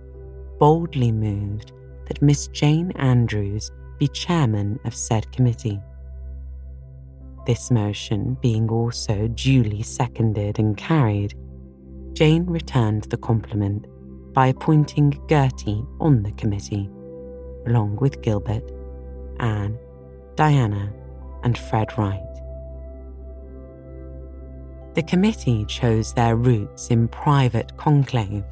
[0.59, 1.73] boldly moved
[2.07, 5.81] that Miss Jane Andrews be chairman of said committee.
[7.47, 11.35] This motion being also duly seconded and carried,
[12.17, 13.85] Jane returned the compliment
[14.33, 16.89] by appointing Gertie on the committee,
[17.67, 18.73] along with Gilbert,
[19.39, 19.79] Anne,
[20.35, 20.91] Diana,
[21.43, 22.23] and Fred Wright.
[24.95, 28.47] The committee chose their routes in private conclave.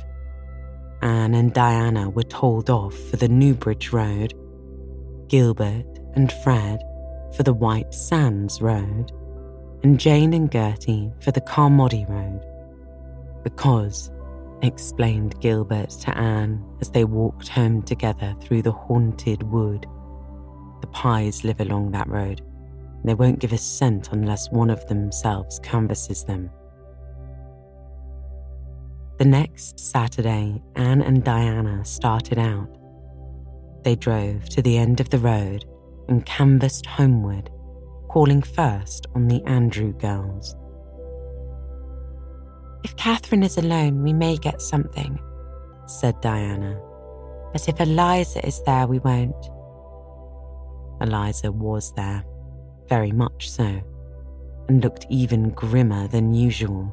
[1.01, 4.35] Anne and Diana were told off for the Newbridge Road,
[5.29, 6.81] Gilbert and Fred
[7.35, 9.11] for the White Sands Road,
[9.83, 12.45] and Jane and Gertie for the Carmody Road.
[13.45, 14.11] Because,
[14.63, 19.87] explained Gilbert to Anne as they walked home together through the haunted wood,
[20.81, 22.41] the Pyes live along that road.
[23.05, 26.51] They won't give a cent unless one of themselves canvasses them.
[29.19, 32.77] The next Saturday, Anne and Diana started out.
[33.85, 35.67] They drove to the end of the road
[36.09, 37.51] and canvassed homeward,
[38.09, 40.57] calling first on the Andrew girls.
[42.85, 45.19] If Catherine is alone, we may get something,
[45.87, 46.79] said Diana.
[47.51, 49.35] But if Eliza is there, we won't.
[51.01, 52.23] Eliza was there,
[52.91, 53.81] very much so,
[54.69, 56.93] and looked even grimmer than usual.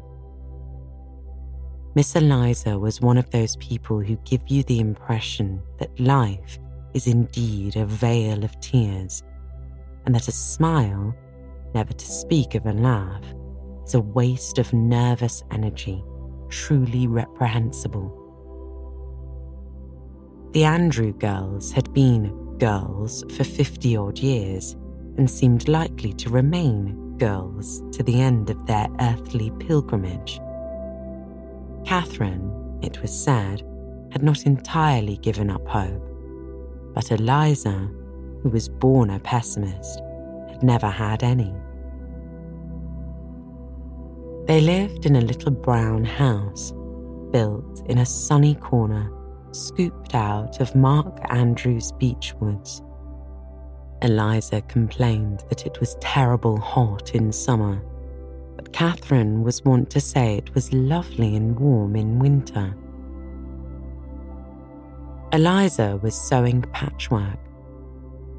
[1.94, 6.58] Miss Eliza was one of those people who give you the impression that life
[6.94, 9.24] is indeed a vale of tears,
[10.06, 11.14] and that a smile,
[11.76, 13.26] never to speak of a laugh,
[13.86, 16.04] is a waste of nervous energy,
[16.50, 18.18] truly reprehensible.
[20.54, 24.76] The Andrew girls had been girls for 50 odd years
[25.18, 30.40] and seemed likely to remain girls to the end of their earthly pilgrimage.
[31.86, 33.64] Catherine, it was said,
[34.12, 36.12] had not entirely given up hope
[36.94, 37.90] but Eliza,
[38.42, 40.02] who was born a pessimist,
[40.50, 41.54] had never had any.
[44.46, 46.74] They lived in a little brown house
[47.32, 49.12] built in a sunny corner
[49.52, 52.82] scooped out of Mark Andrews' beech woods.
[54.02, 57.82] Eliza complained that it was terrible hot in summer,
[58.56, 62.76] but Catherine was wont to say it was lovely and warm in winter.
[65.32, 67.40] Eliza was sewing patchwork,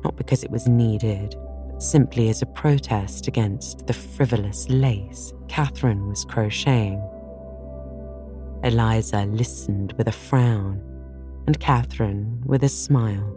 [0.05, 1.37] not because it was needed,
[1.83, 7.03] simply as a protest against the frivolous lace Catherine was crocheting.
[8.62, 10.80] Eliza listened with a frown,
[11.47, 13.37] and Catherine with a smile,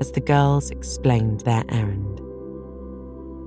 [0.00, 2.18] as the girls explained their errand.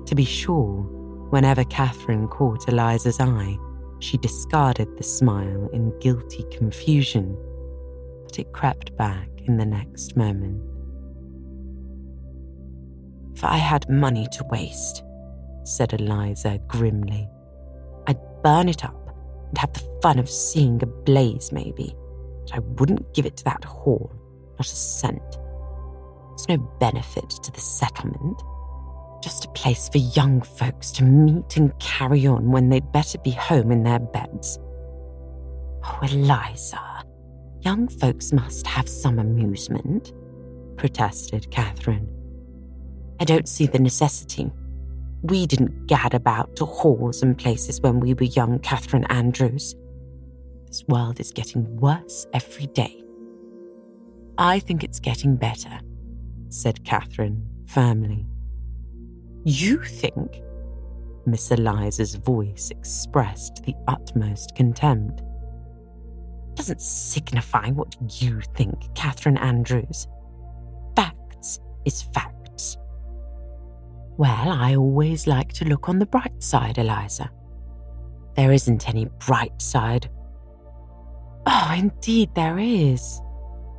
[0.07, 0.81] To be sure,
[1.29, 3.57] whenever Catherine caught Eliza's eye,
[3.99, 7.37] she discarded the smile in guilty confusion,
[8.25, 10.61] but it crept back in the next moment.
[13.35, 15.03] If I had money to waste,
[15.63, 17.29] said Eliza grimly,
[18.07, 19.15] I'd burn it up
[19.49, 21.95] and have the fun of seeing a blaze, maybe.
[22.41, 24.11] But I wouldn't give it to that whore,
[24.57, 25.37] not a cent.
[26.33, 28.41] It's no benefit to the settlement.
[29.23, 33.31] Just a place for young folks to meet and carry on when they'd better be
[33.31, 34.59] home in their beds.
[35.85, 37.03] Oh, Eliza,
[37.63, 40.11] Young folks must have some amusement,
[40.75, 42.12] protested Catherine.
[43.19, 44.51] I don't see the necessity.
[45.21, 49.75] We didn't gad about to halls and places when we were young, Catherine Andrews.
[50.67, 53.03] This world is getting worse every day.
[54.37, 55.79] I think it's getting better,
[56.49, 58.25] said Catherine firmly.
[59.45, 60.41] You think?
[61.25, 65.21] Miss Eliza's voice expressed the utmost contempt
[66.55, 70.07] doesn't signify what you think, Catherine Andrews.
[70.95, 72.77] Facts is facts.
[74.17, 77.31] Well, I always like to look on the bright side, Eliza.
[78.35, 80.09] There isn't any bright side.
[81.45, 83.21] Oh, indeed there is,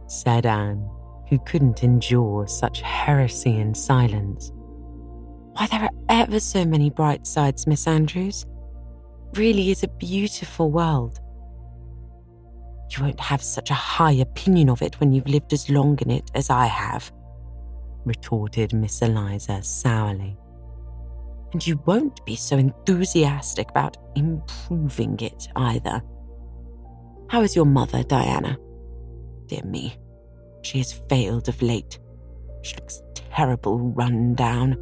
[0.07, 0.89] said Anne,
[1.29, 4.53] who couldn't endure such heresy in silence.
[5.53, 8.45] Why, there are ever so many bright sides, Miss Andrews.
[9.35, 11.21] Really is a beautiful world.
[12.91, 16.11] You won't have such a high opinion of it when you've lived as long in
[16.11, 17.11] it as I have,
[18.05, 20.37] retorted Miss Eliza sourly.
[21.53, 26.03] And you won't be so enthusiastic about improving it either.
[27.29, 28.59] How is your mother, Diana?
[29.47, 29.97] Dear me,
[30.63, 31.99] she has failed of late.
[32.63, 34.73] She looks terrible run down.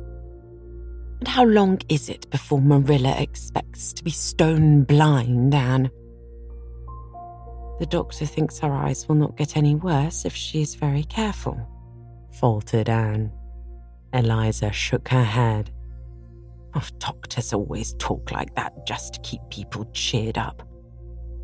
[1.18, 5.90] And how long is it before Marilla expects to be stone blind, Anne?
[7.78, 11.58] The doctor thinks her eyes will not get any worse if she is very careful,
[12.38, 13.32] faltered Anne.
[14.12, 15.70] Eliza shook her head.
[16.74, 20.66] Oh, doctors always talk like that just to keep people cheered up.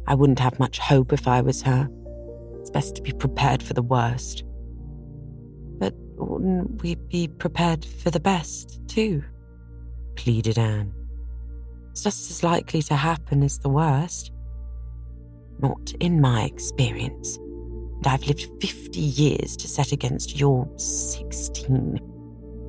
[0.06, 1.88] I wouldn't have much hope if I was her.
[2.60, 4.44] It's best to be prepared for the worst.
[5.78, 9.22] But wouldn't we be prepared for the best, too?
[10.16, 10.92] pleaded Anne.
[11.90, 14.32] It's just as likely to happen as the worst.
[15.60, 17.38] Not in my experience.
[17.98, 21.98] And I've lived 50 years to set against your 16,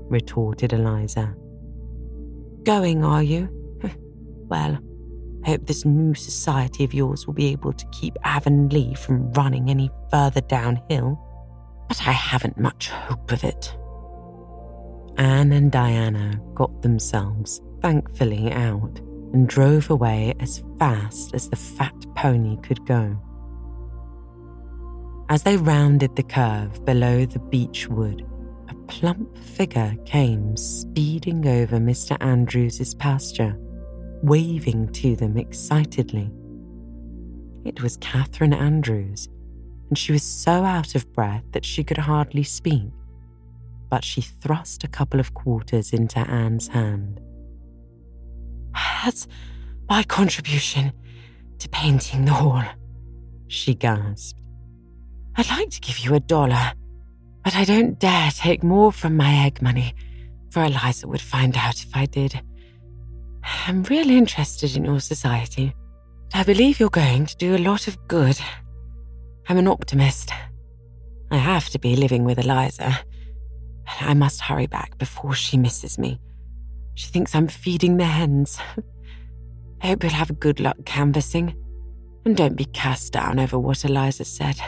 [0.09, 1.35] retorted Eliza.
[2.63, 3.47] Going, are you?
[4.49, 4.79] well,
[5.45, 9.69] I hope this new society of yours will be able to keep Avonlea from running
[9.69, 11.19] any further downhill.
[11.87, 13.75] But I haven't much hope of it.
[15.17, 18.99] Anne and Diana got themselves, thankfully, out
[19.33, 23.17] and drove away as fast as the fat pony could go.
[25.29, 28.25] As they rounded the curve below the beech wood,
[28.67, 32.17] a plump figure came speeding over Mr.
[32.19, 33.55] Andrews's pasture,
[34.23, 36.31] waving to them excitedly.
[37.63, 39.29] It was Catherine Andrews,
[39.89, 42.91] and she was so out of breath that she could hardly speak.
[43.87, 47.21] But she thrust a couple of quarters into Anne's hand.
[48.73, 49.27] That's
[49.87, 50.91] my contribution
[51.59, 52.63] to painting the hall,
[53.47, 54.38] she gasped.
[55.39, 56.73] I'd like to give you a dollar,
[57.45, 59.93] but I don't dare take more from my egg money,
[60.51, 62.41] for Eliza would find out if I did.
[63.65, 65.73] I'm really interested in your society.
[66.33, 68.37] I believe you're going to do a lot of good.
[69.47, 70.33] I'm an optimist.
[71.31, 72.99] I have to be living with Eliza.
[74.01, 76.19] I must hurry back before she misses me.
[76.95, 78.59] She thinks I'm feeding the hens.
[79.81, 81.55] I hope you'll have good luck canvassing.
[82.25, 84.59] And don't be cast down over what Eliza said.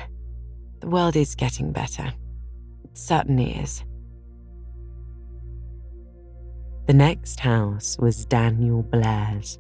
[0.82, 2.12] The world is getting better.
[2.84, 3.84] It certainly is.
[6.88, 9.60] The next house was Daniel Blair's.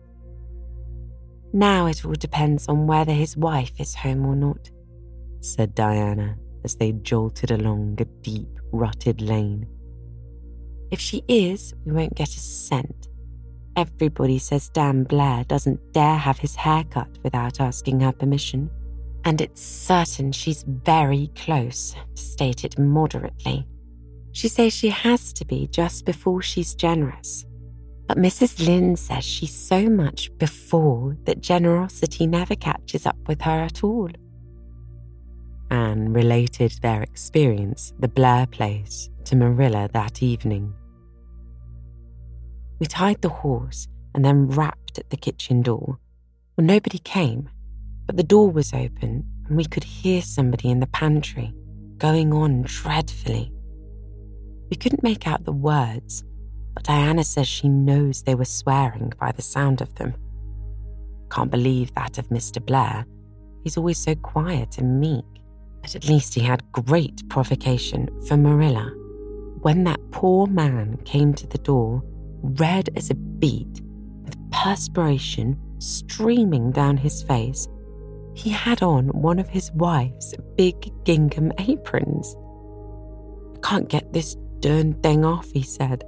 [1.53, 4.71] Now it all depends on whether his wife is home or not,
[5.41, 9.67] said Diana as they jolted along a deep, rutted lane.
[10.91, 13.07] If she is, we won't get a cent.
[13.75, 18.69] Everybody says Dan Blair doesn't dare have his hair cut without asking her permission.
[19.23, 23.67] And it's certain she's very close, to state it moderately.
[24.31, 27.45] She says she has to be just before she's generous.
[28.07, 28.65] But Mrs.
[28.65, 34.09] Lynde says she's so much before that generosity never catches up with her at all.
[35.69, 40.73] Anne related their experience, the Blair place, to Marilla that evening.
[42.79, 45.99] We tied the horse and then rapped at the kitchen door.
[46.57, 47.49] Well, nobody came,
[48.11, 51.53] but the door was open and we could hear somebody in the pantry
[51.97, 53.53] going on dreadfully.
[54.69, 56.25] We couldn't make out the words,
[56.73, 60.13] but Diana says she knows they were swearing by the sound of them.
[61.31, 62.61] Can't believe that of Mr.
[62.65, 63.05] Blair.
[63.63, 65.23] He's always so quiet and meek,
[65.81, 68.91] but at least he had great provocation for Marilla.
[69.61, 72.03] When that poor man came to the door,
[72.41, 73.81] red as a beet,
[74.25, 77.69] with perspiration streaming down his face.
[78.33, 82.35] He had on one of his wife's big gingham aprons.
[83.55, 86.03] I can't get this darn thing off, he said,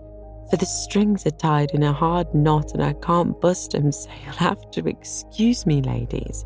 [0.50, 4.10] for the strings are tied in a hard knot and I can't bust 'em, so
[4.24, 6.46] you'll have to excuse me, ladies.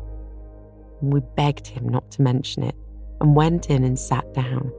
[1.00, 2.74] We begged him not to mention it
[3.20, 4.72] and went in and sat down.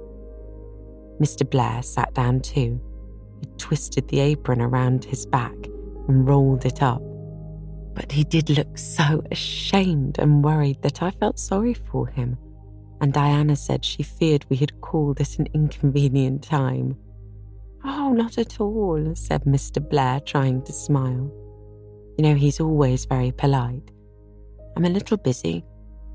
[1.20, 1.50] Mr.
[1.50, 2.80] Blair sat down too
[3.39, 5.56] he twisted the apron around his back
[6.08, 7.02] and rolled it up.
[7.94, 12.38] But he did look so ashamed and worried that I felt sorry for him,
[13.02, 16.96] and Diana said she feared we had called at an inconvenient time.
[17.84, 19.88] Oh, not at all, said Mr.
[19.88, 21.32] Blair, trying to smile.
[22.18, 23.92] You know, he's always very polite.
[24.76, 25.64] I'm a little busy,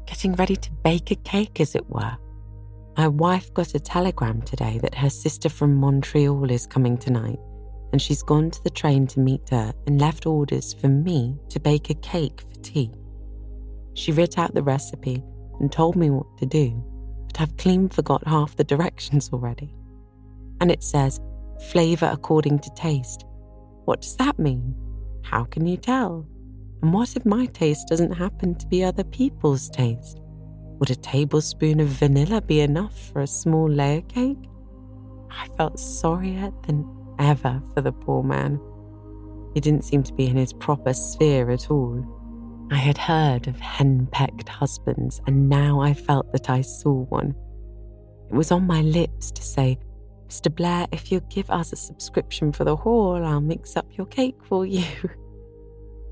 [0.06, 2.16] getting ready to bake a cake, as it were.
[2.96, 7.38] My wife got a telegram today that her sister from Montreal is coming tonight,
[7.94, 11.60] and she's gone to the train to meet her and left orders for me to
[11.60, 12.90] bake a cake for tea.
[13.94, 15.22] She writ out the recipe
[15.60, 16.82] and told me what to do,
[17.28, 19.72] but I've clean forgot half the directions already.
[20.60, 21.20] And it says,
[21.70, 23.26] flavour according to taste.
[23.84, 24.74] What does that mean?
[25.22, 26.26] How can you tell?
[26.82, 30.18] And what if my taste doesn't happen to be other people's taste?
[30.80, 34.48] Would a tablespoon of vanilla be enough for a small layer cake?
[35.30, 38.60] I felt sorrier than ever for the poor man.
[39.54, 42.04] He didn't seem to be in his proper sphere at all.
[42.70, 47.34] I had heard of hen-pecked husbands, and now I felt that I saw one.
[48.30, 49.78] It was on my lips to say,
[50.28, 50.52] Mr.
[50.54, 54.38] Blair, if you'll give us a subscription for the hall, I'll mix up your cake
[54.44, 54.84] for you.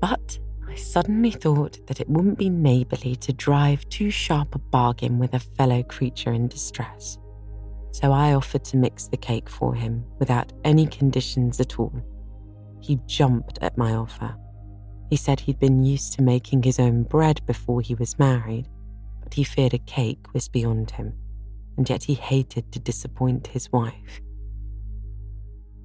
[0.01, 0.37] But
[0.69, 5.33] I suddenly thought that it wouldn't be neighbourly to drive too sharp a bargain with
[5.33, 7.17] a fellow creature in distress.
[7.93, 11.93] So I offered to mix the cake for him without any conditions at all.
[12.81, 14.35] He jumped at my offer.
[15.11, 18.67] He said he'd been used to making his own bread before he was married,
[19.21, 21.13] but he feared a cake was beyond him,
[21.77, 24.21] and yet he hated to disappoint his wife.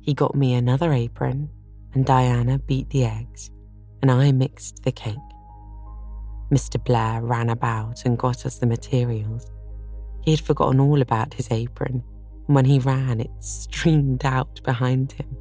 [0.01, 1.51] He got me another apron,
[1.93, 3.51] and Diana beat the eggs,
[4.01, 5.15] and I mixed the cake.
[6.51, 6.83] Mr.
[6.83, 9.45] Blair ran about and got us the materials.
[10.23, 12.03] He had forgotten all about his apron,
[12.47, 15.37] and when he ran, it streamed out behind him,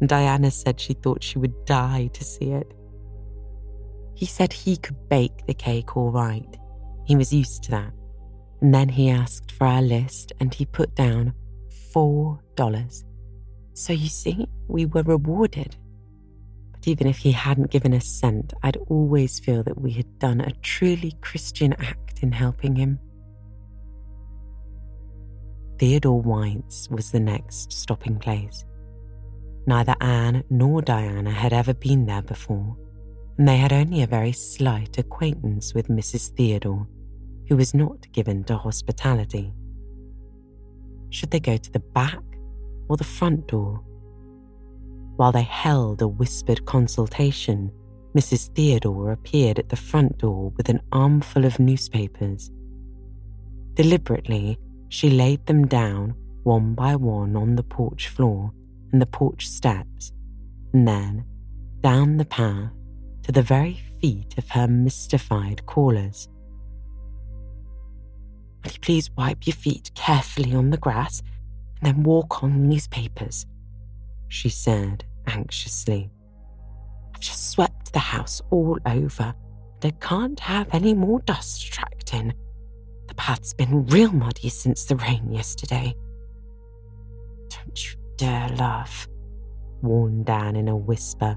[0.00, 2.72] and Diana said she thought she would die to see it.
[4.14, 6.56] He said he could bake the cake all right.
[7.04, 7.92] He was used to that.
[8.60, 11.32] And then he asked for our list and he put down
[11.94, 13.04] $4.
[13.74, 15.76] So you see, we were rewarded.
[16.72, 20.40] But even if he hadn't given a cent, I'd always feel that we had done
[20.40, 22.98] a truly Christian act in helping him.
[25.78, 28.64] Theodore White's was the next stopping place.
[29.66, 32.76] Neither Anne nor Diana had ever been there before
[33.38, 36.30] and they had only a very slight acquaintance with Mrs.
[36.30, 36.88] Theodore,
[37.48, 39.52] who was not given to hospitality.
[41.10, 42.20] Should they go to the back
[42.88, 43.80] or the front door?
[45.16, 47.70] While they held a whispered consultation,
[48.16, 48.52] Mrs.
[48.54, 52.50] Theodore appeared at the front door with an armful of newspapers.
[53.74, 54.58] Deliberately,
[54.88, 56.14] she laid them down
[56.44, 58.52] one by one on the porch floor
[58.92, 60.12] and the porch steps,
[60.72, 61.24] and then
[61.82, 62.70] down the path
[63.22, 66.28] to the very feet of her mystified callers.
[68.64, 71.22] Will you please wipe your feet carefully on the grass
[71.80, 73.46] and then walk on newspapers?
[74.28, 76.10] She said anxiously.
[77.14, 79.34] I've just swept the house all over
[79.82, 82.32] and I can't have any more dust tracked in.
[83.18, 85.94] Path's been real muddy since the rain yesterday.
[87.48, 89.06] Don't you dare laugh,
[89.82, 91.36] warned Anne in a whisper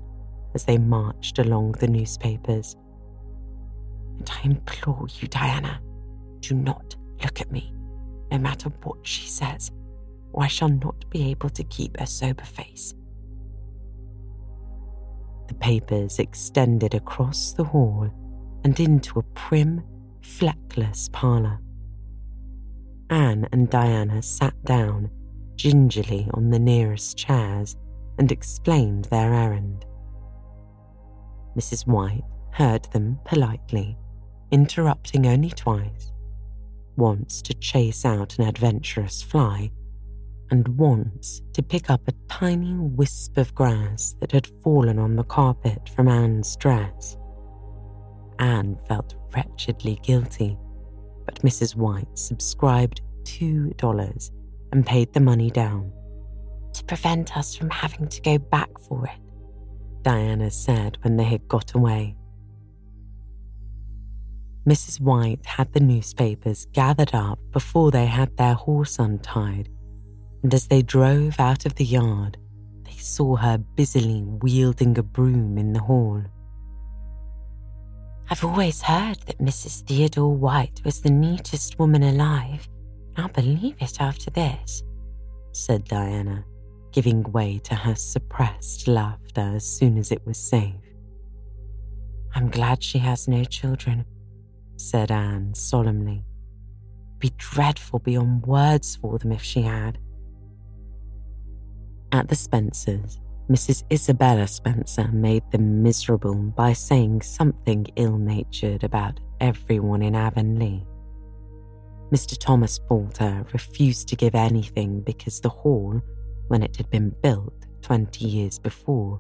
[0.53, 2.77] as they marched along the newspapers.
[4.19, 5.82] And I implore you, Diana,
[6.39, 7.73] do not look at me,
[8.32, 9.71] no matter what she says,
[10.32, 12.93] or I shall not be able to keep a sober face.
[15.47, 18.09] The papers extended across the hall
[18.63, 19.84] and into a prim,
[20.21, 21.59] fleckless parlour.
[23.12, 25.12] Anne and Diana sat down
[25.55, 27.76] gingerly on the nearest chairs
[28.18, 29.86] and explained their errand.
[31.55, 31.86] Mrs.
[31.86, 33.97] White heard them politely,
[34.51, 36.12] interrupting only twice
[36.97, 39.72] once to chase out an adventurous fly,
[40.51, 45.24] and once to pick up a tiny wisp of grass that had fallen on the
[45.24, 47.18] carpet from Anne's dress.
[48.39, 50.57] Anne felt wretchedly guilty,
[51.42, 51.76] Mrs.
[51.76, 54.32] White subscribed $2
[54.72, 55.92] and paid the money down
[56.74, 59.22] to prevent us from having to go back for it
[60.04, 62.16] Diana said when they had got away.
[64.68, 65.00] Mrs.
[65.00, 69.70] White had the newspapers gathered up before they had their horse untied,
[70.44, 72.38] and as they drove out of the yard,
[72.84, 76.24] they saw her busily wielding a broom in the hall.
[78.32, 79.86] I've always heard that Mrs.
[79.86, 82.65] Theodore White was the neatest woman alive.
[83.17, 84.84] I'll believe it after this,
[85.51, 86.45] said Diana
[86.93, 90.75] giving way to her suppressed laughter as soon as it was safe.
[92.34, 94.05] I'm glad she has no children,
[94.77, 96.23] said Anne solemnly.
[97.19, 99.97] Be dreadful beyond words for them if she had.
[102.13, 103.19] At the Spencers,
[103.52, 103.84] Mrs.
[103.91, 110.86] Isabella Spencer made them miserable by saying something ill natured about everyone in Avonlea.
[112.14, 112.38] Mr.
[112.39, 116.02] Thomas Boulter refused to give anything because the hall
[116.47, 119.20] when it had been built 20 years before,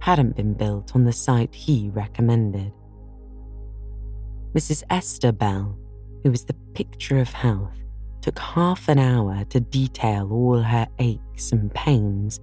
[0.00, 2.72] hadn't been built on the site he recommended.
[4.54, 4.82] Mrs.
[4.90, 5.78] Esther Bell,
[6.22, 7.76] who was the picture of health,
[8.20, 12.38] took half an hour to detail all her aches and pains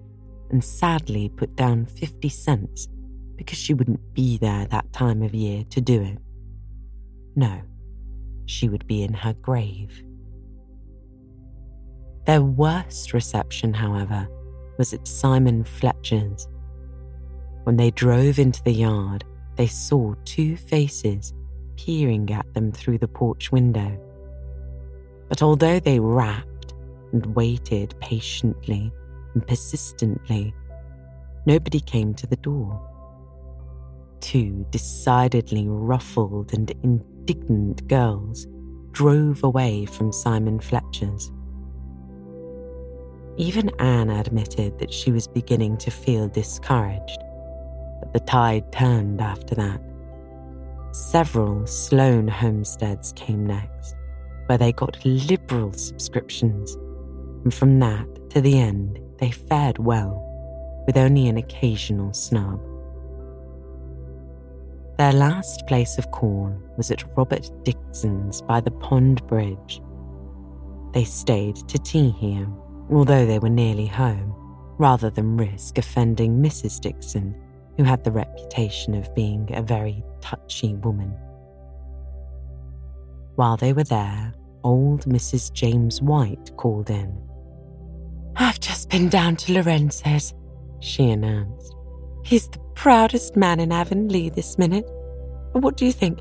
[0.50, 2.88] and sadly put down 50 cents
[3.36, 6.18] because she wouldn't be there that time of year to do it.
[7.36, 7.62] No,
[8.45, 10.04] she would be in her grave.
[12.26, 14.28] Their worst reception, however,
[14.78, 16.47] was at Simon Fletcher's.
[17.64, 19.24] When they drove into the yard,
[19.56, 21.34] they saw two faces
[21.78, 23.97] peering at them through the porch window.
[25.28, 26.50] But although they rapped,
[27.12, 28.91] and waited patiently
[29.34, 30.54] and persistently,
[31.46, 32.86] nobody came to the door.
[34.20, 38.48] Two decidedly ruffled and indignant girls
[38.92, 41.32] drove away from Simon Fletcher's.
[43.38, 47.20] Even Anne admitted that she was beginning to feel discouraged,
[48.02, 49.80] but the tide turned after that.
[50.92, 53.96] Several Sloane homesteads came next,
[54.48, 56.76] where they got liberal subscriptions,
[57.44, 60.26] and from that to the end they fared well,
[60.88, 62.60] with only an occasional snub.
[64.98, 69.82] Their last place of call was at Robert Dixon's by the Pond Bridge.
[70.94, 72.48] They stayed to tea here,
[72.90, 74.34] although they were nearly home,
[74.78, 76.82] rather than risk offending Mrs.
[76.82, 77.36] Dixon,
[77.78, 81.16] who had the reputation of being a very touchy woman.
[83.36, 84.34] While they were there,
[84.66, 85.54] old Mrs.
[85.54, 87.29] James White called in.
[88.36, 90.34] I've just been down to Lorenzo's,
[90.80, 91.76] she announced.
[92.24, 94.86] He's the proudest man in Avonlea this minute.
[95.54, 96.20] What do you think?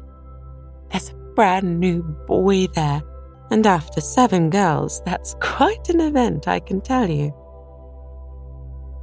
[0.90, 3.02] There's a brand new boy there,
[3.50, 7.32] and after seven girls, that's quite an event, I can tell you.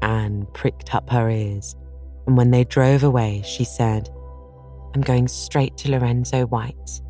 [0.01, 1.75] Anne pricked up her ears,
[2.27, 4.09] and when they drove away, she said,
[4.93, 7.01] I'm going straight to Lorenzo White's.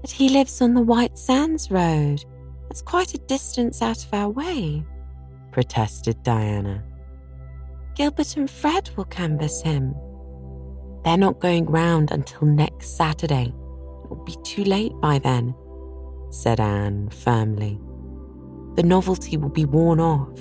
[0.00, 2.24] But he lives on the White Sands Road.
[2.74, 4.84] That's quite a distance out of our way,
[5.52, 6.82] protested Diana.
[7.94, 9.94] Gilbert and Fred will canvass him.
[11.04, 13.54] They're not going round until next Saturday.
[14.02, 15.54] It'll be too late by then,
[16.30, 17.78] said Anne firmly.
[18.74, 20.36] The novelty will be worn off.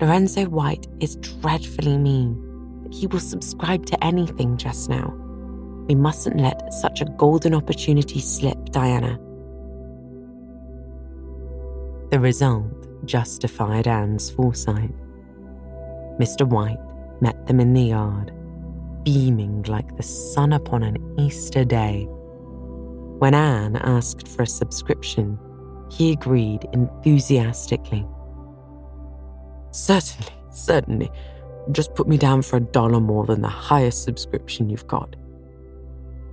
[0.00, 5.14] Lorenzo White is dreadfully mean, he will subscribe to anything just now.
[5.86, 9.20] We mustn't let such a golden opportunity slip, Diana.
[12.10, 14.92] The result justified Anne's foresight.
[16.20, 16.46] Mr.
[16.46, 16.78] White
[17.20, 18.32] met them in the yard,
[19.04, 22.06] beaming like the sun upon an Easter day.
[23.18, 25.38] When Anne asked for a subscription,
[25.90, 28.06] he agreed enthusiastically.
[29.72, 31.10] Certainly, certainly.
[31.72, 35.16] Just put me down for a dollar more than the highest subscription you've got.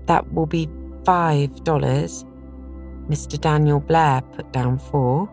[0.06, 0.70] That will be
[1.06, 2.26] five dollars.
[3.10, 3.40] Mr.
[3.40, 5.30] Daniel Blair put down four,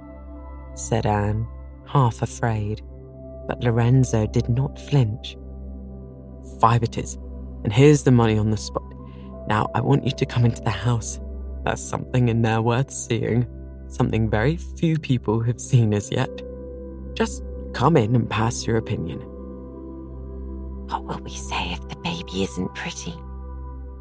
[0.74, 1.46] said Anne,
[1.86, 2.82] half afraid
[3.50, 5.36] but Lorenzo did not flinch.
[6.60, 7.18] Five it is,
[7.64, 8.84] and here's the money on the spot.
[9.48, 11.18] Now I want you to come into the house.
[11.64, 13.48] There's something in there worth seeing,
[13.88, 16.30] something very few people have seen as yet.
[17.14, 17.42] Just
[17.72, 19.18] come in and pass your opinion.
[20.86, 23.14] What will we say if the baby isn't pretty?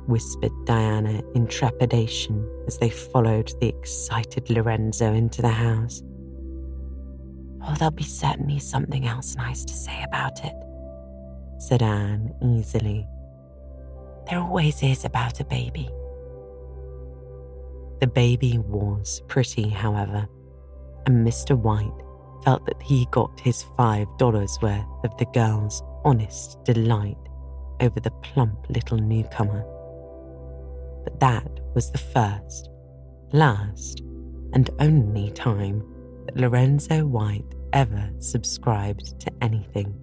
[0.05, 6.03] whispered Diana in trepidation as they followed the excited Lorenzo into the house.
[7.61, 10.53] Oh, there'll be certainly something else nice to say about it,
[11.57, 13.07] said Anne easily.
[14.29, 15.89] There always is about a baby.
[17.99, 20.27] The baby was pretty, however,
[21.05, 21.57] and Mr.
[21.57, 21.91] White
[22.43, 27.17] felt that he got his five dollars worth of the girl's honest delight
[27.81, 29.65] over the plump little newcomer.
[31.03, 32.69] But that was the first,
[33.33, 34.01] last,
[34.53, 35.83] and only time
[36.35, 39.93] Lorenzo White ever subscribed to anything.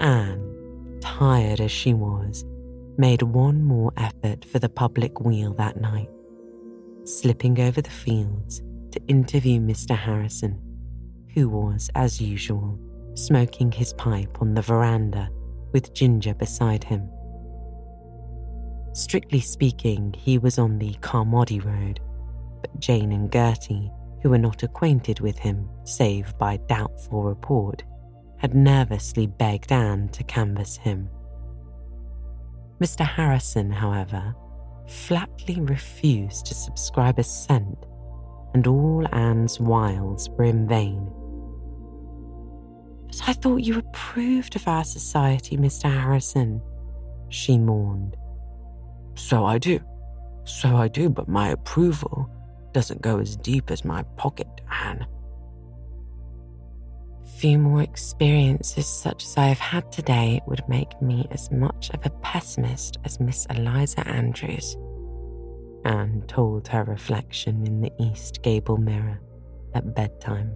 [0.00, 2.44] Anne, tired as she was,
[2.96, 6.10] made one more effort for the public weal that night,
[7.04, 8.62] slipping over the fields
[8.92, 9.96] to interview Mr.
[9.96, 10.60] Harrison,
[11.34, 12.78] who was, as usual,
[13.14, 15.28] smoking his pipe on the veranda
[15.72, 17.08] with Ginger beside him.
[18.92, 22.00] Strictly speaking, he was on the Carmody Road,
[22.78, 23.90] Jane and Gertie,
[24.22, 27.82] who were not acquainted with him save by doubtful report,
[28.38, 31.08] had nervously begged Anne to canvass him.
[32.80, 33.06] Mr.
[33.06, 34.34] Harrison, however,
[34.86, 37.86] flatly refused to subscribe a cent,
[38.54, 41.10] and all Anne's wiles were in vain.
[43.06, 45.92] But I thought you approved of our society, Mr.
[45.92, 46.62] Harrison,
[47.28, 48.16] she mourned.
[49.14, 49.80] So I do.
[50.44, 52.30] So I do, but my approval
[52.72, 55.06] doesn't go as deep as my pocket, Anne.
[57.38, 62.04] Few more experiences such as I have had today would make me as much of
[62.04, 64.76] a pessimist as Miss Eliza Andrews,
[65.84, 69.20] Anne told her reflection in the east gable mirror
[69.74, 70.52] at bedtime.